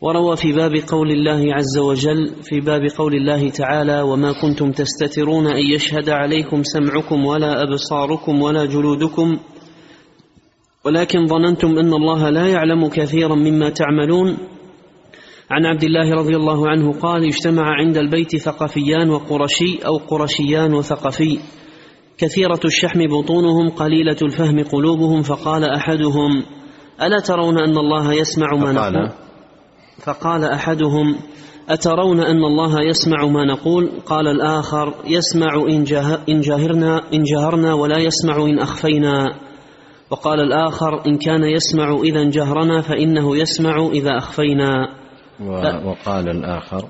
وروى 0.02 0.38
في 0.38 0.52
باب 0.52 0.72
قول 0.88 1.12
الله 1.12 1.56
عز 1.56 1.78
وجل 1.78 2.32
في 2.44 2.60
باب 2.60 2.82
قول 2.98 3.16
الله 3.16 3.50
تعالى 3.50 4.02
وما 4.02 4.32
كنتم 4.42 4.72
تستترون 4.72 5.48
أن 5.48 5.64
يشهد 5.76 6.10
عليكم 6.10 6.64
سمعكم 6.64 7.26
ولا 7.26 7.64
أبصاركم 7.64 8.42
ولا 8.42 8.66
جلودكم 8.66 9.38
ولكن 10.86 11.26
ظننتم 11.26 11.68
أن 11.68 11.94
الله 11.94 12.30
لا 12.30 12.48
يعلم 12.48 12.88
كثيرا 12.88 13.36
مما 13.36 13.70
تعملون 13.70 14.38
عن 15.52 15.66
عبد 15.66 15.84
الله 15.84 16.14
رضي 16.14 16.36
الله 16.36 16.70
عنه 16.70 16.94
قال 17.00 17.24
اجتمع 17.26 17.64
عند 17.64 17.98
البيت 17.98 18.36
ثقفيان 18.36 19.10
وقرشي 19.10 19.80
أو 19.86 19.98
قرشيان 19.98 20.74
وثقفي. 20.74 21.40
كثيرة 22.18 22.60
الشحم 22.66 23.00
بطونهم 23.08 23.70
قليلة 23.70 24.18
الفهم 24.22 24.64
قلوبهم 24.64 25.22
فقال 25.22 25.64
أحدهم 25.64 26.44
ألا 27.02 27.20
ترون 27.20 27.60
أن 27.60 27.78
الله 27.78 28.14
يسمع 28.14 28.48
ما 28.56 28.72
نقول؟ 28.72 29.10
فقال 30.06 30.44
أحدهم 30.44 31.16
أترون 31.70 32.20
أن 32.20 32.44
الله 32.44 32.82
يسمع 32.82 33.26
ما 33.26 33.46
نقول؟ 33.46 33.90
قال 34.06 34.28
الآخر 34.28 34.94
يسمع 35.08 35.66
إن 36.30 36.42
جاهرنا 36.42 37.02
إن 37.14 37.24
جهرنا 37.24 37.74
ولا 37.74 37.98
يسمع 37.98 38.46
إن 38.46 38.60
أخفينا. 38.60 39.26
وقال 40.12 40.40
الآخر 40.40 41.06
إن 41.08 41.18
كان 41.18 41.44
يسمع 41.44 41.94
إذا 42.04 42.24
جهرنا 42.24 42.82
فإنه 42.82 43.38
يسمع 43.38 43.88
إذا 43.94 44.18
أخفينا. 44.18 44.72
و- 44.72 45.05
وقال 45.86 46.30
الآخر. 46.30 46.90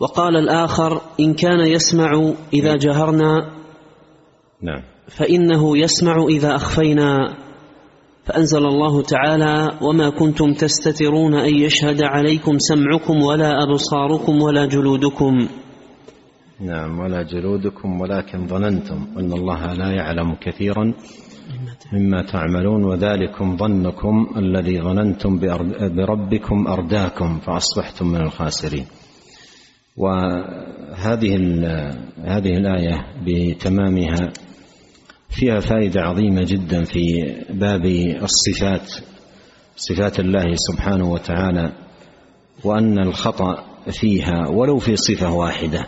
وقال 0.00 0.36
الآخر 0.36 1.00
إن 1.20 1.34
كان 1.34 1.60
يسمع 1.60 2.32
إذا 2.52 2.76
جهرنا 2.76 3.50
نعم. 4.62 4.82
فإنه 5.08 5.78
يسمع 5.78 6.24
إذا 6.28 6.54
أخفينا. 6.54 7.36
فأنزل 8.24 8.66
الله 8.66 9.02
تعالى 9.02 9.78
وما 9.82 10.10
كنتم 10.10 10.52
تستترون 10.52 11.34
أن 11.34 11.54
يشهد 11.54 12.02
عليكم 12.02 12.58
سمعكم 12.58 13.22
ولا 13.22 13.62
أبصاركم 13.62 14.42
ولا 14.42 14.66
جلودكم. 14.66 15.48
نعم 16.60 16.98
ولا 16.98 17.22
جلودكم 17.22 18.00
ولكن 18.00 18.46
ظننتم 18.46 19.06
أن 19.18 19.32
الله 19.32 19.72
لا 19.72 19.90
يعلم 19.92 20.34
كثيرا. 20.34 20.94
مما 21.92 22.22
تعملون 22.22 22.84
وذلكم 22.84 23.56
ظنكم 23.56 24.26
الذي 24.36 24.80
ظننتم 24.80 25.38
بربكم 25.96 26.66
أرداكم 26.66 27.38
فأصبحتم 27.40 28.06
من 28.06 28.20
الخاسرين. 28.20 28.86
وهذه 29.96 31.36
هذه 32.24 32.50
الآية 32.50 33.06
بتمامها 33.26 34.32
فيها 35.30 35.60
فائدة 35.60 36.00
عظيمة 36.00 36.42
جدا 36.44 36.84
في 36.84 37.02
باب 37.50 37.84
الصفات 38.22 38.90
صفات 39.76 40.20
الله 40.20 40.54
سبحانه 40.54 41.10
وتعالى 41.12 41.72
وأن 42.64 42.98
الخطأ 42.98 43.64
فيها 43.90 44.48
ولو 44.48 44.78
في 44.78 44.96
صفة 44.96 45.32
واحدة 45.32 45.86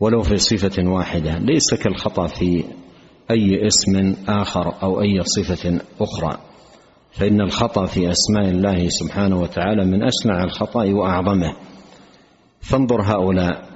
ولو 0.00 0.22
في 0.22 0.36
صفة 0.36 0.88
واحدة 0.88 1.38
ليس 1.38 1.74
كالخطأ 1.74 2.26
في 2.26 2.64
أي 3.30 3.66
اسم 3.66 4.14
آخر 4.28 4.82
أو 4.82 5.00
أي 5.00 5.22
صفة 5.22 5.80
أخرى. 6.00 6.38
فإن 7.10 7.40
الخطأ 7.40 7.86
في 7.86 8.10
أسماء 8.10 8.48
الله 8.50 8.88
سبحانه 8.88 9.40
وتعالى 9.40 9.84
من 9.84 10.02
أشنع 10.02 10.44
الخطأ 10.44 10.84
وأعظمه. 10.84 11.52
فانظر 12.60 13.02
هؤلاء 13.02 13.68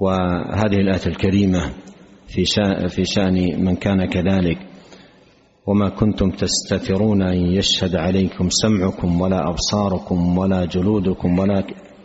وهذه 0.00 0.76
الآية 0.76 1.06
الكريمة 1.06 1.72
في 2.28 2.44
في 2.88 3.04
شأن 3.04 3.64
من 3.64 3.76
كان 3.76 4.04
كذلك. 4.04 4.58
وما 5.66 5.88
كنتم 5.88 6.30
تستترون 6.30 7.22
أن 7.22 7.36
يشهد 7.36 7.96
عليكم 7.96 8.48
سمعكم 8.50 9.20
ولا 9.20 9.48
أبصاركم 9.48 10.38
ولا 10.38 10.64
جلودكم 10.64 11.38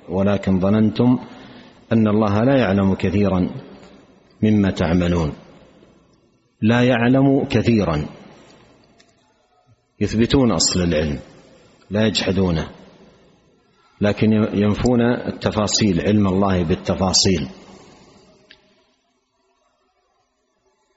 ولكن, 0.10 0.60
ظننتم 0.60 1.20
أن 1.94 2.08
الله 2.08 2.40
لا 2.44 2.58
يعلم 2.58 2.94
كثيرا 2.94 3.50
مما 4.44 4.72
تعملون. 4.72 5.32
لا 6.62 6.84
يعلم 6.84 7.46
كثيرا. 7.46 8.06
يثبتون 10.02 10.52
أصل 10.52 10.82
العلم 10.82 11.20
لا 11.90 12.08
يجحدونه 12.08 12.68
لكن 14.02 14.32
ينفون 14.54 15.02
التفاصيل 15.02 16.02
علم 16.02 16.28
الله 16.28 16.64
بالتفاصيل. 16.64 17.48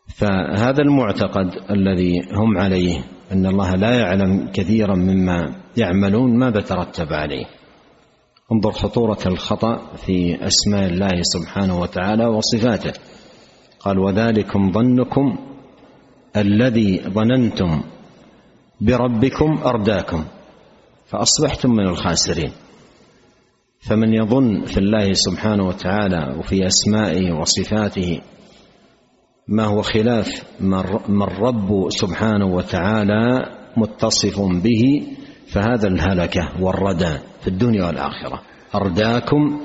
فهذا 0.08 0.82
المعتقد 0.82 1.70
الذي 1.70 2.20
هم 2.32 2.58
عليه 2.58 3.04
أن 3.32 3.46
الله 3.46 3.74
لا 3.74 3.98
يعلم 3.98 4.50
كثيرا 4.54 4.94
مما 4.94 5.62
يعملون 5.76 6.38
ماذا 6.38 6.60
ترتب 6.60 7.12
عليه. 7.12 7.46
انظر 8.52 8.72
خطورة 8.72 9.18
الخطأ 9.26 9.96
في 9.96 10.46
أسماء 10.46 10.86
الله 10.86 11.22
سبحانه 11.22 11.80
وتعالى 11.80 12.26
وصفاته. 12.26 12.92
قال 13.80 13.98
وذلكم 13.98 14.72
ظنكم 14.72 15.51
الذي 16.36 17.02
ظننتم 17.08 17.82
بربكم 18.80 19.58
أرداكم 19.64 20.24
فأصبحتم 21.06 21.70
من 21.70 21.86
الخاسرين. 21.86 22.52
فمن 23.80 24.14
يظن 24.14 24.64
في 24.64 24.78
الله 24.78 25.12
سبحانه 25.12 25.66
وتعالى 25.66 26.36
وفي 26.38 26.66
أسمائه 26.66 27.32
وصفاته 27.32 28.20
ما 29.48 29.64
هو 29.64 29.82
خلاف 29.82 30.42
ما 31.08 31.24
الرب 31.24 31.90
سبحانه 31.90 32.46
وتعالى 32.46 33.46
متصف 33.76 34.40
به 34.40 35.06
فهذا 35.46 35.88
الهلكة 35.88 36.62
والردى 36.62 37.18
في 37.40 37.48
الدنيا 37.48 37.86
والآخرة. 37.86 38.42
أرداكم 38.74 39.60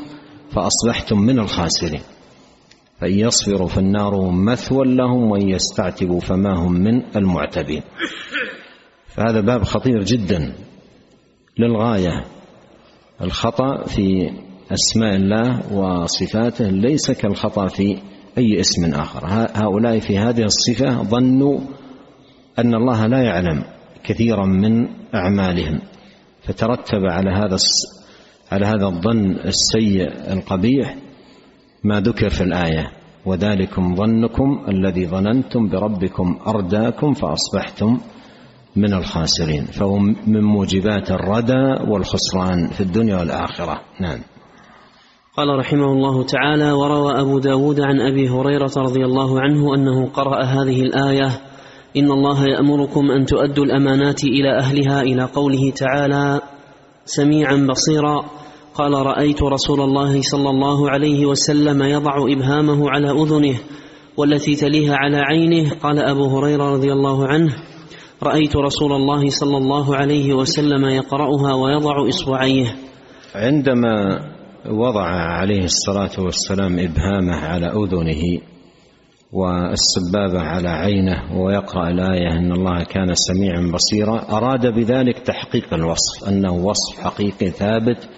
فأصبحتم 0.51 1.19
من 1.19 1.39
الخاسرين. 1.39 2.01
فإن 2.99 3.19
يصبروا 3.19 3.67
فالنار 3.67 4.31
مثوى 4.31 4.95
لهم 4.95 5.31
وإن 5.31 5.49
يستعتبوا 5.49 6.19
فما 6.19 6.53
هم 6.59 6.71
من 6.73 7.15
المعتبين. 7.15 7.81
فهذا 9.07 9.41
باب 9.41 9.63
خطير 9.63 10.03
جدا 10.03 10.53
للغاية. 11.59 12.25
الخطأ 13.21 13.83
في 13.83 14.31
أسماء 14.71 15.15
الله 15.15 15.73
وصفاته 15.73 16.69
ليس 16.69 17.11
كالخطأ 17.11 17.67
في 17.67 17.97
أي 18.37 18.59
اسم 18.59 18.93
آخر. 18.93 19.21
هؤلاء 19.55 19.99
في 19.99 20.17
هذه 20.17 20.43
الصفة 20.43 21.03
ظنوا 21.03 21.59
أن 22.59 22.75
الله 22.75 23.07
لا 23.07 23.23
يعلم 23.23 23.63
كثيرا 24.03 24.45
من 24.45 24.87
أعمالهم 25.15 25.79
فترتب 26.43 27.05
على 27.05 27.31
هذا 27.31 27.57
على 28.51 28.65
هذا 28.65 28.85
الظن 28.85 29.31
السيء 29.31 30.33
القبيح 30.33 30.95
ما 31.83 31.99
ذكر 31.99 32.29
في 32.29 32.41
الآية. 32.41 32.91
وذلكم 33.25 33.95
ظنكم 33.95 34.65
الذي 34.69 35.07
ظننتم 35.07 35.69
بربكم 35.69 36.39
أرداكم 36.47 37.13
فأصبحتم 37.13 37.97
من 38.75 38.93
الخاسرين. 38.93 39.65
فهو 39.65 39.99
من 40.27 40.43
موجبات 40.43 41.11
الردى 41.11 41.91
والخسران 41.91 42.67
في 42.67 42.81
الدنيا 42.81 43.17
والآخرة. 43.17 43.81
نعم. 44.01 44.19
قال 45.37 45.59
رحمه 45.59 45.85
الله 45.85 46.23
تعالى 46.23 46.71
وروى 46.71 47.21
أبو 47.21 47.39
داود 47.39 47.79
عن 47.79 48.01
أبي 48.01 48.29
هريرة 48.29 48.71
رضي 48.77 49.05
الله 49.05 49.41
عنه 49.41 49.75
أنه 49.75 50.07
قرأ 50.07 50.43
هذه 50.43 50.81
الآية 50.81 51.27
إن 51.97 52.11
الله 52.11 52.43
يأمركم 52.47 53.11
أن 53.11 53.25
تؤدوا 53.25 53.65
الأمانات 53.65 54.23
إلى 54.23 54.59
أهلها 54.59 55.01
إلى 55.01 55.23
قوله 55.23 55.71
تعالى 55.71 56.41
سميعا 57.05 57.67
بصيرا. 57.69 58.25
قال 58.77 58.93
رأيت 58.93 59.43
رسول 59.43 59.81
الله 59.81 60.21
صلى 60.21 60.49
الله 60.49 60.89
عليه 60.89 61.25
وسلم 61.25 61.83
يضع 61.83 62.15
إبهامه 62.17 62.89
على 62.89 63.11
أذنه 63.11 63.59
والتي 64.17 64.55
تليها 64.55 64.95
على 64.95 65.17
عينه. 65.17 65.69
قال 65.69 65.99
أبو 65.99 66.37
هريرة 66.37 66.71
رضي 66.71 66.91
الله 66.91 67.27
عنه 67.27 67.55
رأيت 68.23 68.55
رسول 68.55 68.91
الله 68.93 69.29
صلى 69.29 69.57
الله 69.57 69.95
عليه 69.95 70.33
وسلم 70.33 70.85
يقرأها 70.85 71.53
ويضع 71.53 72.09
إصبعيه. 72.09 72.75
عندما 73.35 74.19
وضع 74.69 75.05
عليه 75.05 75.63
الصلاة 75.63 76.23
والسلام 76.25 76.79
إبهامه 76.79 77.35
على 77.35 77.65
أذنه 77.65 78.41
والسبابة 79.31 80.39
على 80.41 80.69
عينه 80.69 81.41
ويقرأ 81.41 81.89
الآية 81.89 82.39
إن 82.39 82.51
الله 82.51 82.83
كان 82.83 83.13
سميعا 83.13 83.71
بصيرا 83.73 84.37
أراد 84.37 84.67
بذلك 84.67 85.19
تحقيق 85.19 85.73
الوصف 85.73 86.27
أنه 86.27 86.53
وصف 86.53 86.99
حقيقي 86.99 87.49
ثابت 87.49 88.09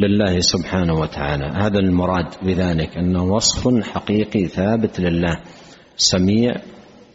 لله 0.00 0.40
سبحانه 0.40 0.94
وتعالى. 0.94 1.44
هذا 1.44 1.78
المراد 1.78 2.26
بذلك 2.42 2.96
أنه 2.98 3.24
وصف 3.24 3.68
حقيقي 3.84 4.46
ثابت 4.46 5.00
لله 5.00 5.40
سميع 5.96 6.54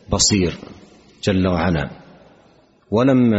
بصير 0.09 0.53
جل 1.23 1.47
وعلا. 1.47 1.89
ولم 2.91 3.33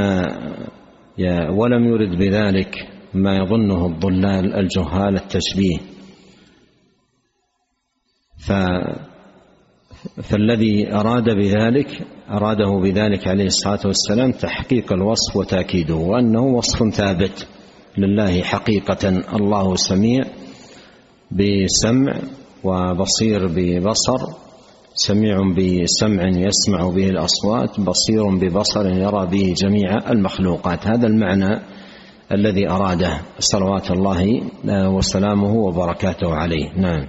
ولم 1.59 1.85
يرد 1.85 2.19
بذلك 2.19 2.75
ما 3.15 3.37
يظنه 3.37 3.87
الضلال 3.87 4.55
الجهال 4.55 5.17
التشبيه. 5.17 5.79
ف 8.39 8.53
فالذي 10.23 10.95
أراد 10.95 11.25
بذلك 11.25 12.07
أراده 12.31 12.81
بذلك 12.83 13.29
عليه 13.29 13.47
الصلاة 13.47 13.81
والسلام 13.85 14.33
تحقيق 14.33 14.93
الوصف 14.93 15.37
وتأكيده 15.37 15.95
وأنه 15.95 16.43
وصف 16.43 16.95
ثابت. 16.95 17.49
لله 17.99 18.43
حقيقة 18.43 19.09
الله 19.37 19.77
سميع 19.77 20.21
بسمع 21.31 22.15
وبصير 22.65 23.47
ببصر 23.47 24.43
سميع 24.95 25.37
بسمع 25.57 26.29
يسمع 26.29 26.89
به 26.89 27.09
الأصوات 27.11 27.81
بصير 27.81 28.29
ببصر 28.29 28.87
يرى 28.87 29.27
به 29.27 29.55
جميع 29.57 30.11
المخلوقات. 30.11 30.87
هذا 30.87 31.07
المعنى 31.07 31.61
الذي 32.33 32.71
أراده 32.71 33.21
صلوات 33.39 33.91
الله 33.91 34.41
وسلامه 34.89 35.55
وبركاته 35.55 36.35
عليه. 36.35 36.73
نعم. 36.77 37.07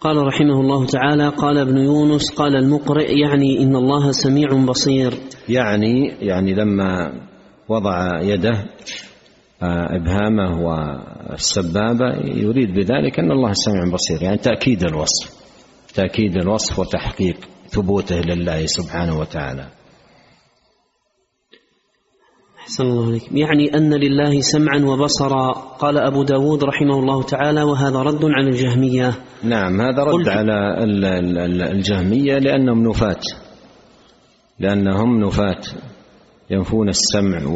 قال 0.00 0.16
رحمه 0.16 0.60
الله 0.60 0.86
تعالى 0.86 1.28
قال 1.28 1.58
ابن 1.58 1.78
يونس 1.78 2.30
قال 2.30 2.56
المقرئ 2.56 3.18
يعني 3.18 3.62
إن 3.62 3.76
الله 3.76 4.12
سميع 4.12 4.48
بصير. 4.68 5.14
يعني 5.48 6.08
يعني 6.20 6.54
لما 6.54 7.12
وضع 7.68 8.20
يده 8.22 8.50
آه، 8.50 8.64
إبهامه 9.62 10.60
والسبابة 10.62 12.06
يريد 12.24 12.74
بذلك 12.74 13.18
أن 13.18 13.32
الله 13.32 13.52
سميع 13.52 13.84
بصير 13.92 14.22
يعني 14.22 14.36
تأكيد 14.36 14.84
الوصف 14.84 15.42
تأكيد 15.94 16.36
الوصف 16.36 16.78
وتحقيق 16.78 17.36
ثبوته 17.68 18.20
لله 18.20 18.66
سبحانه 18.66 19.18
وتعالى. 19.18 19.66
أحسن 22.58 22.84
الله 22.84 23.06
عليك. 23.06 23.22
يعني 23.32 23.74
أن 23.74 23.94
لله 23.94 24.40
سمعا 24.40 24.78
وبصرا 24.84 25.52
قال 25.52 25.98
أبو 25.98 26.22
داود 26.22 26.64
رحمه 26.64 26.98
الله 26.98 27.22
تعالى 27.22 27.62
وهذا 27.62 27.98
رد 27.98 28.24
على 28.24 28.48
الجهمية. 28.48 29.14
نعم 29.44 29.80
هذا 29.80 30.02
رد 30.02 30.28
على 30.28 30.84
الجهمية 31.72 32.38
لأنهم 32.38 32.88
نفاة 32.88 33.20
لأنهم 34.58 35.20
نفاة 35.24 35.60
ينفون 36.50 36.88
السمع 36.88 37.46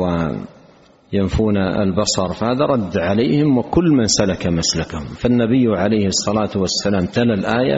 ينفون 1.13 1.57
البصر 1.57 2.33
فهذا 2.33 2.65
رد 2.65 2.99
عليهم 2.99 3.59
وكل 3.59 3.85
من 3.85 4.07
سلك 4.07 4.47
مسلكهم. 4.47 5.05
فالنبي 5.05 5.67
عليه 5.69 6.07
الصلاة 6.07 6.51
والسلام 6.57 7.07
تلا 7.07 7.35
الآية 7.35 7.77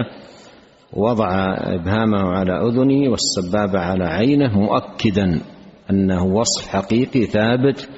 وضع 0.92 1.28
إبهامه 1.60 2.28
على 2.28 2.52
أذنه 2.52 3.10
والسبابة 3.10 3.78
على 3.78 4.04
عينه 4.04 4.60
مؤكدا 4.60 5.40
أنه 5.90 6.24
وصف 6.24 6.68
حقيقي 6.68 7.24
ثابت 7.24 7.88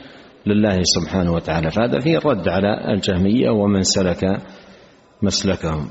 لله 0.46 0.78
سبحانه 0.82 1.32
وتعالى. 1.32 1.70
فهذا 1.70 1.98
فيه 2.00 2.18
الرد 2.18 2.48
على 2.48 2.94
الجهمية 2.94 3.50
ومن 3.50 3.82
سلك 3.82 4.42
مسلكهم. 5.22 5.88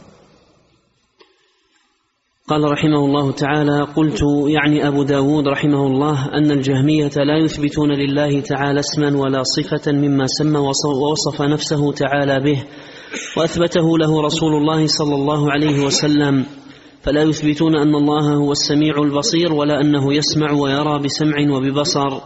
قال 2.50 2.72
رحمه 2.72 3.06
الله 3.06 3.32
تعالى 3.32 3.82
قلت 3.96 4.22
يعني 4.48 4.88
أبو 4.88 5.04
داود 5.04 5.48
رحمه 5.48 5.88
الله 5.88 6.26
أن 6.34 6.52
الجهمية 6.52 7.12
لا 7.18 7.38
يثبتون 7.44 7.92
لله 7.92 8.40
تعالى 8.40 8.80
اسما 8.80 9.18
ولا 9.18 9.44
صفة 9.44 9.92
مما 9.92 10.26
سمى 10.28 10.58
ووصف 10.58 11.42
نفسه 11.42 11.92
تعالى 11.92 12.40
به 12.40 12.64
وأثبته 13.38 13.98
له 13.98 14.22
رسول 14.22 14.54
الله 14.54 14.88
صلى 14.88 15.16
الله 15.16 15.52
عليه 15.52 15.86
وسلم. 15.86 16.46
فلا 17.02 17.24
يثبتون 17.24 17.76
أن 17.76 17.96
الله 17.96 18.34
هو 18.34 18.52
السميع 18.52 18.98
البصير 18.98 19.54
ولا 19.54 19.82
أنه 19.82 20.14
يسمع 20.14 20.52
ويرى 20.52 21.00
بسمع 21.00 21.56
وببصر. 21.56 22.22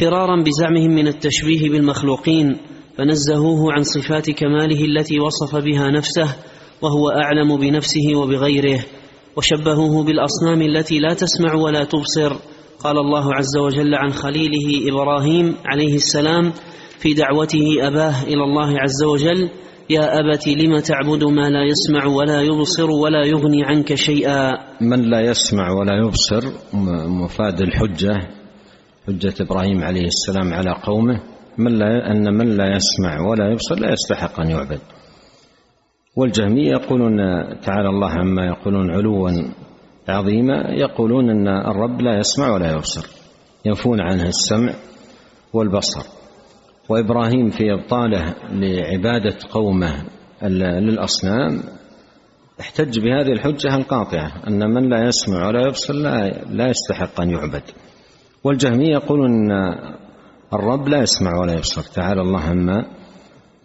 فرارا 0.00 0.42
بزعمهم 0.42 0.90
من 0.90 1.08
التشبيه 1.08 1.70
بالمخلوقين 1.70 2.56
فنزهوه 2.98 3.72
عن 3.72 3.82
صفات 3.82 4.30
كماله 4.30 4.84
التي 4.84 5.20
وصف 5.20 5.56
بها 5.56 5.90
نفسه 5.90 6.36
وهو 6.82 7.08
أعلم 7.08 7.56
بنفسه 7.56 8.16
وبغيره. 8.16 8.80
وشبهوه 9.36 10.04
بالأصنام 10.04 10.62
التي 10.62 10.98
لا 10.98 11.14
تسمع 11.14 11.54
ولا 11.54 11.84
تبصر. 11.84 12.36
قال 12.84 12.98
الله 12.98 13.34
عز 13.34 13.56
وجل 13.64 13.94
عن 13.94 14.10
خليله 14.10 14.92
إبراهيم 14.92 15.56
عليه 15.64 15.94
السلام 15.94 16.52
في 16.98 17.14
دعوته 17.14 17.86
أباه 17.88 18.22
إلى 18.22 18.44
الله 18.44 18.80
عز 18.80 19.02
وجل 19.04 19.50
يا 19.90 20.18
أبت 20.20 20.48
لم 20.48 20.78
تعبد 20.78 21.24
ما 21.24 21.50
لا 21.50 21.62
يسمع 21.64 22.06
ولا 22.06 22.40
يبصر 22.40 22.90
ولا 22.90 23.26
يغني 23.26 23.64
عنك 23.64 23.94
شيئا؟ 23.94 24.52
من 24.80 25.02
لا 25.02 25.20
يسمع 25.20 25.70
ولا 25.70 26.06
يبصر 26.06 26.42
مفاد 27.22 27.60
الحجة 27.60 28.28
حجة 29.06 29.34
إبراهيم 29.40 29.84
عليه 29.84 30.06
السلام 30.06 30.52
على 30.52 30.70
قومه. 30.84 31.20
من 31.58 31.72
لا 31.78 32.10
أن 32.10 32.34
من 32.34 32.56
لا 32.56 32.76
يسمع 32.76 33.30
ولا 33.30 33.52
يبصر 33.52 33.74
لا 33.74 33.92
يستحق 33.92 34.40
أن 34.40 34.50
يعبد. 34.50 34.80
والجهمية 36.16 36.70
يقولون 36.70 37.16
تعالى 37.60 37.88
الله 37.88 38.10
عما 38.10 38.46
يقولون 38.46 38.90
علوا 38.90 39.30
عظيما 40.08 40.70
يقولون 40.70 41.30
أن 41.30 41.48
الرب 41.48 42.00
لا 42.00 42.18
يسمع 42.18 42.54
ولا 42.54 42.72
يبصر 42.72 43.06
ينفون 43.64 44.00
عنه 44.00 44.22
السمع 44.22 44.74
والبصر. 45.52 46.06
وإبراهيم 46.88 47.50
في 47.50 47.72
إبطاله 47.72 48.34
لعبادة 48.50 49.36
قومه 49.50 50.04
للأصنام 50.42 51.62
احتج 52.60 53.00
بهذه 53.00 53.32
الحجة 53.32 53.76
القاطعة 53.76 54.32
أن 54.48 54.70
من 54.74 54.88
لا 54.88 55.06
يسمع 55.08 55.48
ولا 55.48 55.66
يبصر 55.66 55.94
لا 55.94 56.28
لا 56.50 56.68
يستحق 56.68 57.20
أن 57.20 57.30
يعبد. 57.30 57.62
والجهمية 58.44 58.92
يقولون 58.92 59.30
أن 59.30 59.74
الرب 60.54 60.88
لا 60.88 61.02
يسمع 61.02 61.40
ولا 61.40 61.52
يبصر 61.52 61.82
تعالى 61.82 62.20
الله 62.20 62.40
عما 62.40 62.86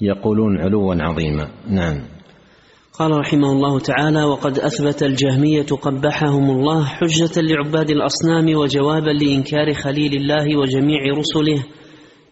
يقولون 0.02 0.62
علوا 0.62 0.96
عظيما. 0.96 1.48
نعم. 1.70 2.17
قال 3.00 3.12
رحمه 3.12 3.52
الله 3.52 3.80
تعالى 3.80 4.24
وقد 4.24 4.60
أثبت 4.60 5.04
الجهمية 5.04 5.66
قبحهم 5.82 6.52
الله 6.52 6.86
حجة 6.86 7.42
لعباد 7.42 7.90
الأصنام 7.90 8.58
وجوابا 8.58 9.10
لإنكار 9.10 9.74
خليل 9.74 10.14
الله 10.14 10.58
وجميع 10.58 11.00
رسله 11.18 11.64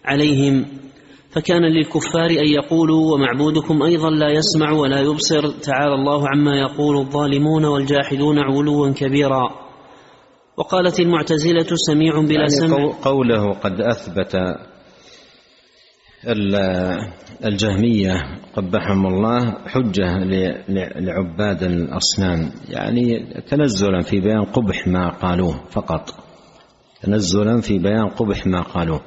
عليهم. 0.06 0.66
فكان 1.32 1.62
للكفار 1.62 2.30
أن 2.30 2.48
يقولوا 2.48 3.14
ومعبودكم 3.14 3.84
أيضا 3.84 4.10
لا 4.10 4.30
يسمع 4.30 4.72
ولا 4.72 5.02
يبصر. 5.02 5.50
تعالى 5.50 5.94
الله 5.94 6.24
عما 6.36 6.60
يقول 6.60 6.98
الظالمون 6.98 7.66
والجاحدون 7.66 8.40
علوا 8.40 8.90
كبيرا. 8.90 9.50
وقالت 10.58 11.00
المعتزلة 11.00 11.68
سميع 11.76 12.20
بلا 12.22 12.36
يعني 12.36 12.50
سمع. 12.50 12.94
قوله 13.04 13.54
قد 13.54 13.82
أثبت 13.82 14.36
الجهمية 17.46 18.14
قبحهم 18.56 19.06
الله 19.06 19.54
حجة 19.68 20.18
لعباد 21.00 21.64
الأصنام 21.64 22.50
يعني 22.70 23.26
تنزلا 23.50 24.02
في 24.02 24.20
بيان 24.20 24.44
قبح 24.44 24.88
ما 24.88 25.10
قالوه 25.10 25.62
فقط 25.70 26.10
تنزلا 27.02 27.62
في 27.62 27.80
بيان 27.80 28.08
قبح 28.08 28.48
ما 28.48 28.62
قالوه 28.62 29.02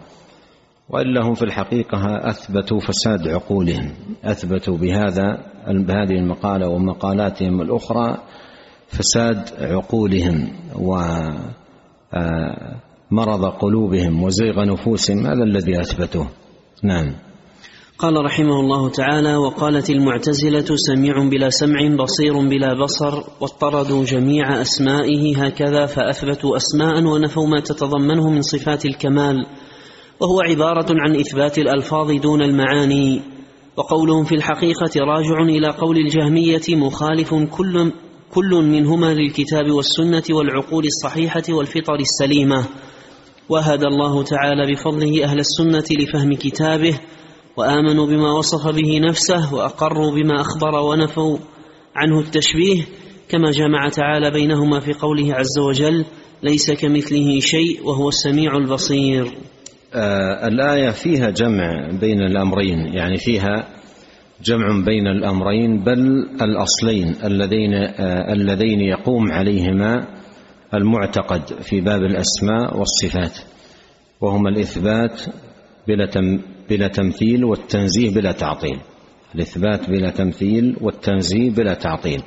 والا 0.89 1.27
هم 1.27 1.35
في 1.35 1.43
الحقيقة 1.43 2.29
أثبتوا 2.29 2.81
فساد 2.81 3.29
عقولهم 3.29 3.93
أثبتوا 4.25 4.77
بهذا 4.77 5.39
بهذه 5.69 6.13
المقالة 6.13 6.69
ومقالاتهم 6.69 7.63
الأخرى 7.63 8.17
فساد 8.89 9.49
عقولهم 9.61 10.53
ومرض 10.75 11.45
قلوبهم 13.45 14.23
وزيغ 14.23 14.65
نفوسهم 14.65 15.27
هذا 15.27 15.45
الذي 15.45 15.81
أثبتوه. 15.81 16.29
نعم. 16.83 17.15
قال 17.99 18.25
رحمه 18.25 18.61
الله 18.61 18.91
تعالى 18.91 19.37
وقالت 19.37 19.91
المعتزلة 19.91 20.77
سميع 20.77 21.29
بلا 21.29 21.51
سمع 21.51 21.97
بصير 21.97 22.49
بلا 22.49 22.75
بصر 22.85 23.23
واضطردوا 23.41 24.05
جميع 24.05 24.61
أسمائه 24.61 25.45
هكذا 25.45 25.87
فأثبتوا 25.87 26.57
أسماء 26.57 27.05
ونفوا 27.05 27.47
ما 27.47 27.61
تتضمنه 27.61 28.31
من 28.31 28.43
صفات 28.43 28.85
الكمال. 28.85 29.47
وهو 30.21 30.41
عبارة 30.41 30.87
عن 30.91 31.17
إثبات 31.17 31.59
الألفاظ 31.59 32.13
دون 32.13 32.43
المعاني. 32.43 33.23
وقولهم 33.77 34.25
في 34.25 34.35
الحقيقة 34.35 34.91
راجع 34.97 35.43
إلى 35.43 35.69
قول 35.69 35.97
الجهمية 35.97 36.77
مخالف 36.77 37.35
كل 37.35 37.93
كل 38.31 38.51
منهما 38.55 39.15
للكتاب 39.15 39.71
والسنة 39.71 40.37
والعقول 40.37 40.85
الصحيحة 40.87 41.45
والفطر 41.49 41.95
السليمة. 41.95 42.65
وهدى 43.49 43.87
الله 43.87 44.23
تعالى 44.25 44.73
بفضله 44.73 45.25
أهل 45.25 45.39
السنة 45.39 45.85
لفهم 46.03 46.33
كتابه 46.35 46.99
وآمنوا 47.57 48.07
بما 48.07 48.33
وصف 48.33 48.75
به 48.75 49.01
نفسه 49.09 49.55
وأقروا 49.55 50.15
بما 50.15 50.41
أخبر 50.41 50.75
ونفوا 50.75 51.39
عنه 51.97 52.21
التشبيه 52.21 52.83
كما 53.29 53.51
جمع 53.51 53.89
تعالى 53.89 54.31
بينهما 54.31 54.81
في 54.81 54.93
قوله 54.93 55.35
عز 55.35 55.59
وجل 55.69 56.05
ليس 56.43 56.71
كمثله 56.71 57.41
شيء 57.41 57.87
وهو 57.87 58.09
السميع 58.09 58.57
البصير. 58.57 59.33
آه 59.95 60.49
الآية 60.49 60.91
فيها 60.91 61.31
جمع 61.31 61.91
بين 62.01 62.21
الأمرين 62.23 62.79
يعني 62.79 63.17
فيها 63.17 63.69
جمع 64.45 64.85
بين 64.87 65.07
الأمرين 65.07 65.85
بل 65.85 66.29
الأصلين 66.43 67.15
الذين 67.25 67.75
آه 67.75 68.33
اللذين 68.33 68.81
يقوم 68.81 69.33
عليهما 69.33 70.18
المعتقد 70.75 71.63
في 71.63 71.81
باب 71.81 72.03
الأسماء 72.03 72.79
والصفات 72.79 73.39
وهما 74.21 74.49
الإثبات 74.49 75.23
بلا 75.89 76.39
بلا 76.71 76.89
تمثيل 76.89 77.45
والتنزيه 77.45 78.11
بلا 78.11 78.33
تعطيل. 78.33 78.81
الإثبات 79.35 79.91
بلا 79.91 80.11
تمثيل 80.11 80.77
والتنزيه 80.81 81.51
بلا 81.51 81.75
تعطيل. 81.75 82.23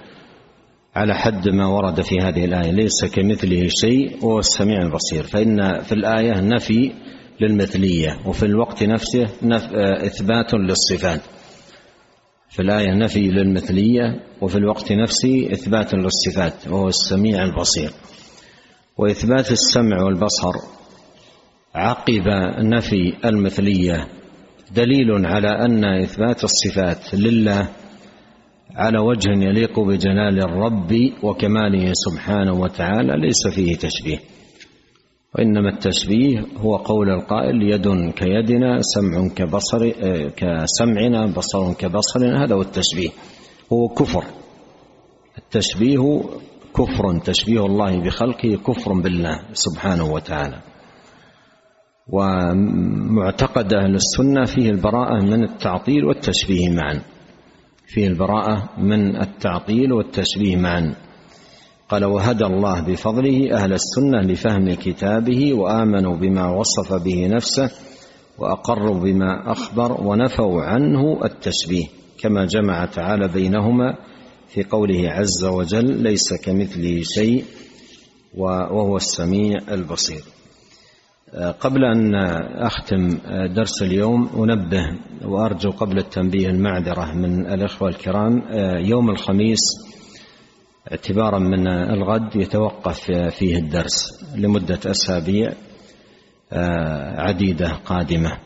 على 0.96 1.16
حد 1.16 1.50
ما 1.50 1.68
ورد 1.68 2.02
في 2.02 2.16
هذه 2.20 2.46
الآية 2.46 2.72
ليس 2.72 3.06
كمثله 3.06 3.68
شيء 3.68 4.26
وهو 4.26 4.40
السميع 4.40 4.82
البصير. 4.82 5.24
فإن 5.24 5.80
في 5.80 5.92
الآية 5.92 6.42
نفي 6.42 6.92
للمثلية 7.42 8.20
وفي 8.26 8.46
الوقت 8.46 8.84
نفسه 8.84 9.28
نف... 9.44 9.74
إثبات 9.76 10.54
للصفات. 10.54 11.22
في 12.50 12.62
الآية 12.62 12.94
نفي 12.94 13.28
للمثلية 13.28 14.20
وفي 14.42 14.56
الوقت 14.56 14.92
نفسه 14.92 15.54
إثبات 15.54 15.94
للصفات 15.94 16.68
وهو 16.68 16.88
السميع 16.88 17.44
البصير. 17.44 17.92
وإثبات 19.02 19.52
السمع 19.52 20.04
والبصر. 20.04 20.54
عقب 21.76 22.28
نفي 22.60 23.14
المثلية. 23.26 24.08
دليل 24.76 25.26
على 25.26 25.48
أن 25.48 25.86
إثبات 25.86 26.44
الصفات 26.44 27.16
لله 27.16 27.70
على 28.76 29.00
وجه 29.00 29.30
يليق 29.30 29.80
بجلال 29.80 30.44
الرب 30.44 30.92
وكماله 31.24 31.92
سبحانه 31.94 32.54
وتعالى 32.54 33.14
ليس 33.18 33.48
فيه 33.56 33.76
تشبيه. 33.76 34.20
وإنما 35.36 35.70
التشبيه 35.70 36.46
هو 36.58 36.76
قول 36.76 37.10
القائل 37.10 37.62
يد 37.62 38.12
كيدنا 38.12 38.78
سمع 38.82 39.28
كبصر 39.28 39.90
كسمعنا 40.30 41.26
بصر 41.26 41.74
كبصرنا. 41.74 42.44
هذا 42.44 42.56
هو 42.56 42.62
التشبيه. 42.62 43.10
هو 43.74 43.88
كفر. 43.88 44.24
التشبيه 45.38 45.98
كفر 46.76 47.20
تشبيه 47.20 47.66
الله 47.66 48.00
بخلقه 48.00 48.56
كفر 48.68 48.94
بالله 48.94 49.40
سبحانه 49.54 50.14
وتعالى. 50.14 50.60
ومعتقد 52.08 53.74
أهل 53.74 53.96
السنة 53.96 54.46
فيه 54.46 54.70
البراءة 54.70 55.24
من 55.24 55.44
التعطيل 55.44 56.06
والتشبيه 56.06 56.70
معا. 56.70 57.02
فيه 57.88 58.08
البراءة 58.08 58.70
من 58.78 59.22
التعطيل 59.22 59.94
والتشبيه 59.94 60.56
معا. 60.56 60.96
قال 61.90 62.06
وهدى 62.06 62.46
الله 62.46 62.82
بفضله 62.82 63.54
أهل 63.54 63.74
السنة 63.74 64.22
لفهم 64.22 64.74
كتابه 64.74 65.54
وآمنوا 65.54 66.16
بما 66.18 66.50
وصف 66.50 66.94
به 67.04 67.28
نفسه 67.28 67.72
وأقروا 68.40 69.00
بما 69.00 69.52
أخبر 69.52 70.02
ونفوا 70.02 70.62
عنه 70.62 71.20
التشبيه 71.26 71.86
كما 72.20 72.46
جمع 72.46 72.86
تعالى 72.86 73.28
بينهما 73.28 73.96
في 74.54 74.64
قوله 74.64 75.10
عز 75.10 75.46
وجل 75.46 76.04
ليس 76.04 76.34
كمثله 76.34 77.02
شيء 77.04 77.46
وهو 78.38 78.98
السميع 78.98 79.58
البصير. 79.72 80.24
قبل 81.60 81.86
أن 81.86 82.16
أختم 82.66 83.10
درس 83.56 83.82
اليوم 83.82 84.30
أنبه 84.44 84.84
وأرجو 85.26 85.70
قبل 85.70 85.98
التنبيه 85.98 86.48
المعذرة 86.48 87.14
من 87.14 87.48
الإخوة 87.54 87.90
الكرام 87.90 88.44
يوم 88.86 89.10
الخميس 89.10 89.60
اعتبارا 90.92 91.40
من 91.40 91.68
الغد 91.68 92.36
يتوقف 92.36 93.12
فيه 93.12 93.58
الدرس 93.58 94.24
لمدة 94.36 94.80
أسابيع 94.86 95.54
عديدة 97.18 97.70
قادمة. 97.86 98.38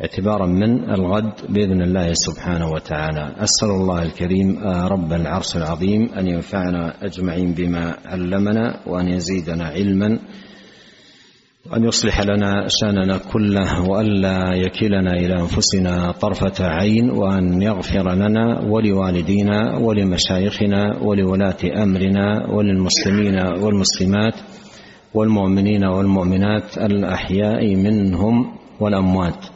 اعتبارا 0.00 0.46
من 0.46 0.90
الغد 0.90 1.32
بإذن 1.48 1.82
الله 1.82 2.12
سبحانه 2.12 2.68
وتعالى. 2.70 3.34
أسأل 3.38 3.70
الله 3.70 4.02
الكريم 4.02 4.58
رب 4.92 5.12
العرش 5.12 5.56
العظيم 5.56 6.08
أن 6.18 6.26
ينفعنا 6.26 6.94
أجمعين 7.02 7.52
بما 7.52 7.96
علمنا 8.04 8.80
وأن 8.86 9.08
يزيدنا 9.08 9.64
علما 9.64 10.18
وأن 11.70 11.84
يصلح 11.84 12.20
لنا 12.20 12.66
شأننا 12.68 13.18
كله 13.32 13.88
وألا 13.88 14.54
يكلنا 14.54 15.12
إلى 15.12 15.40
أنفسنا 15.40 16.12
طرفة 16.12 16.66
عين 16.66 17.10
وأن 17.10 17.62
يغفر 17.62 18.14
لنا 18.14 18.60
ولوالدينا 18.60 19.78
ولمشايخنا 19.78 20.98
ولولاة 21.02 21.82
أمرنا 21.82 22.46
وللمسلمين 22.50 23.38
والمسلمات 23.62 24.34
والمؤمنين 25.14 25.84
والمؤمنات 25.84 26.78
الأحياء 26.78 27.74
منهم 27.76 28.56
والأموات. 28.80 29.55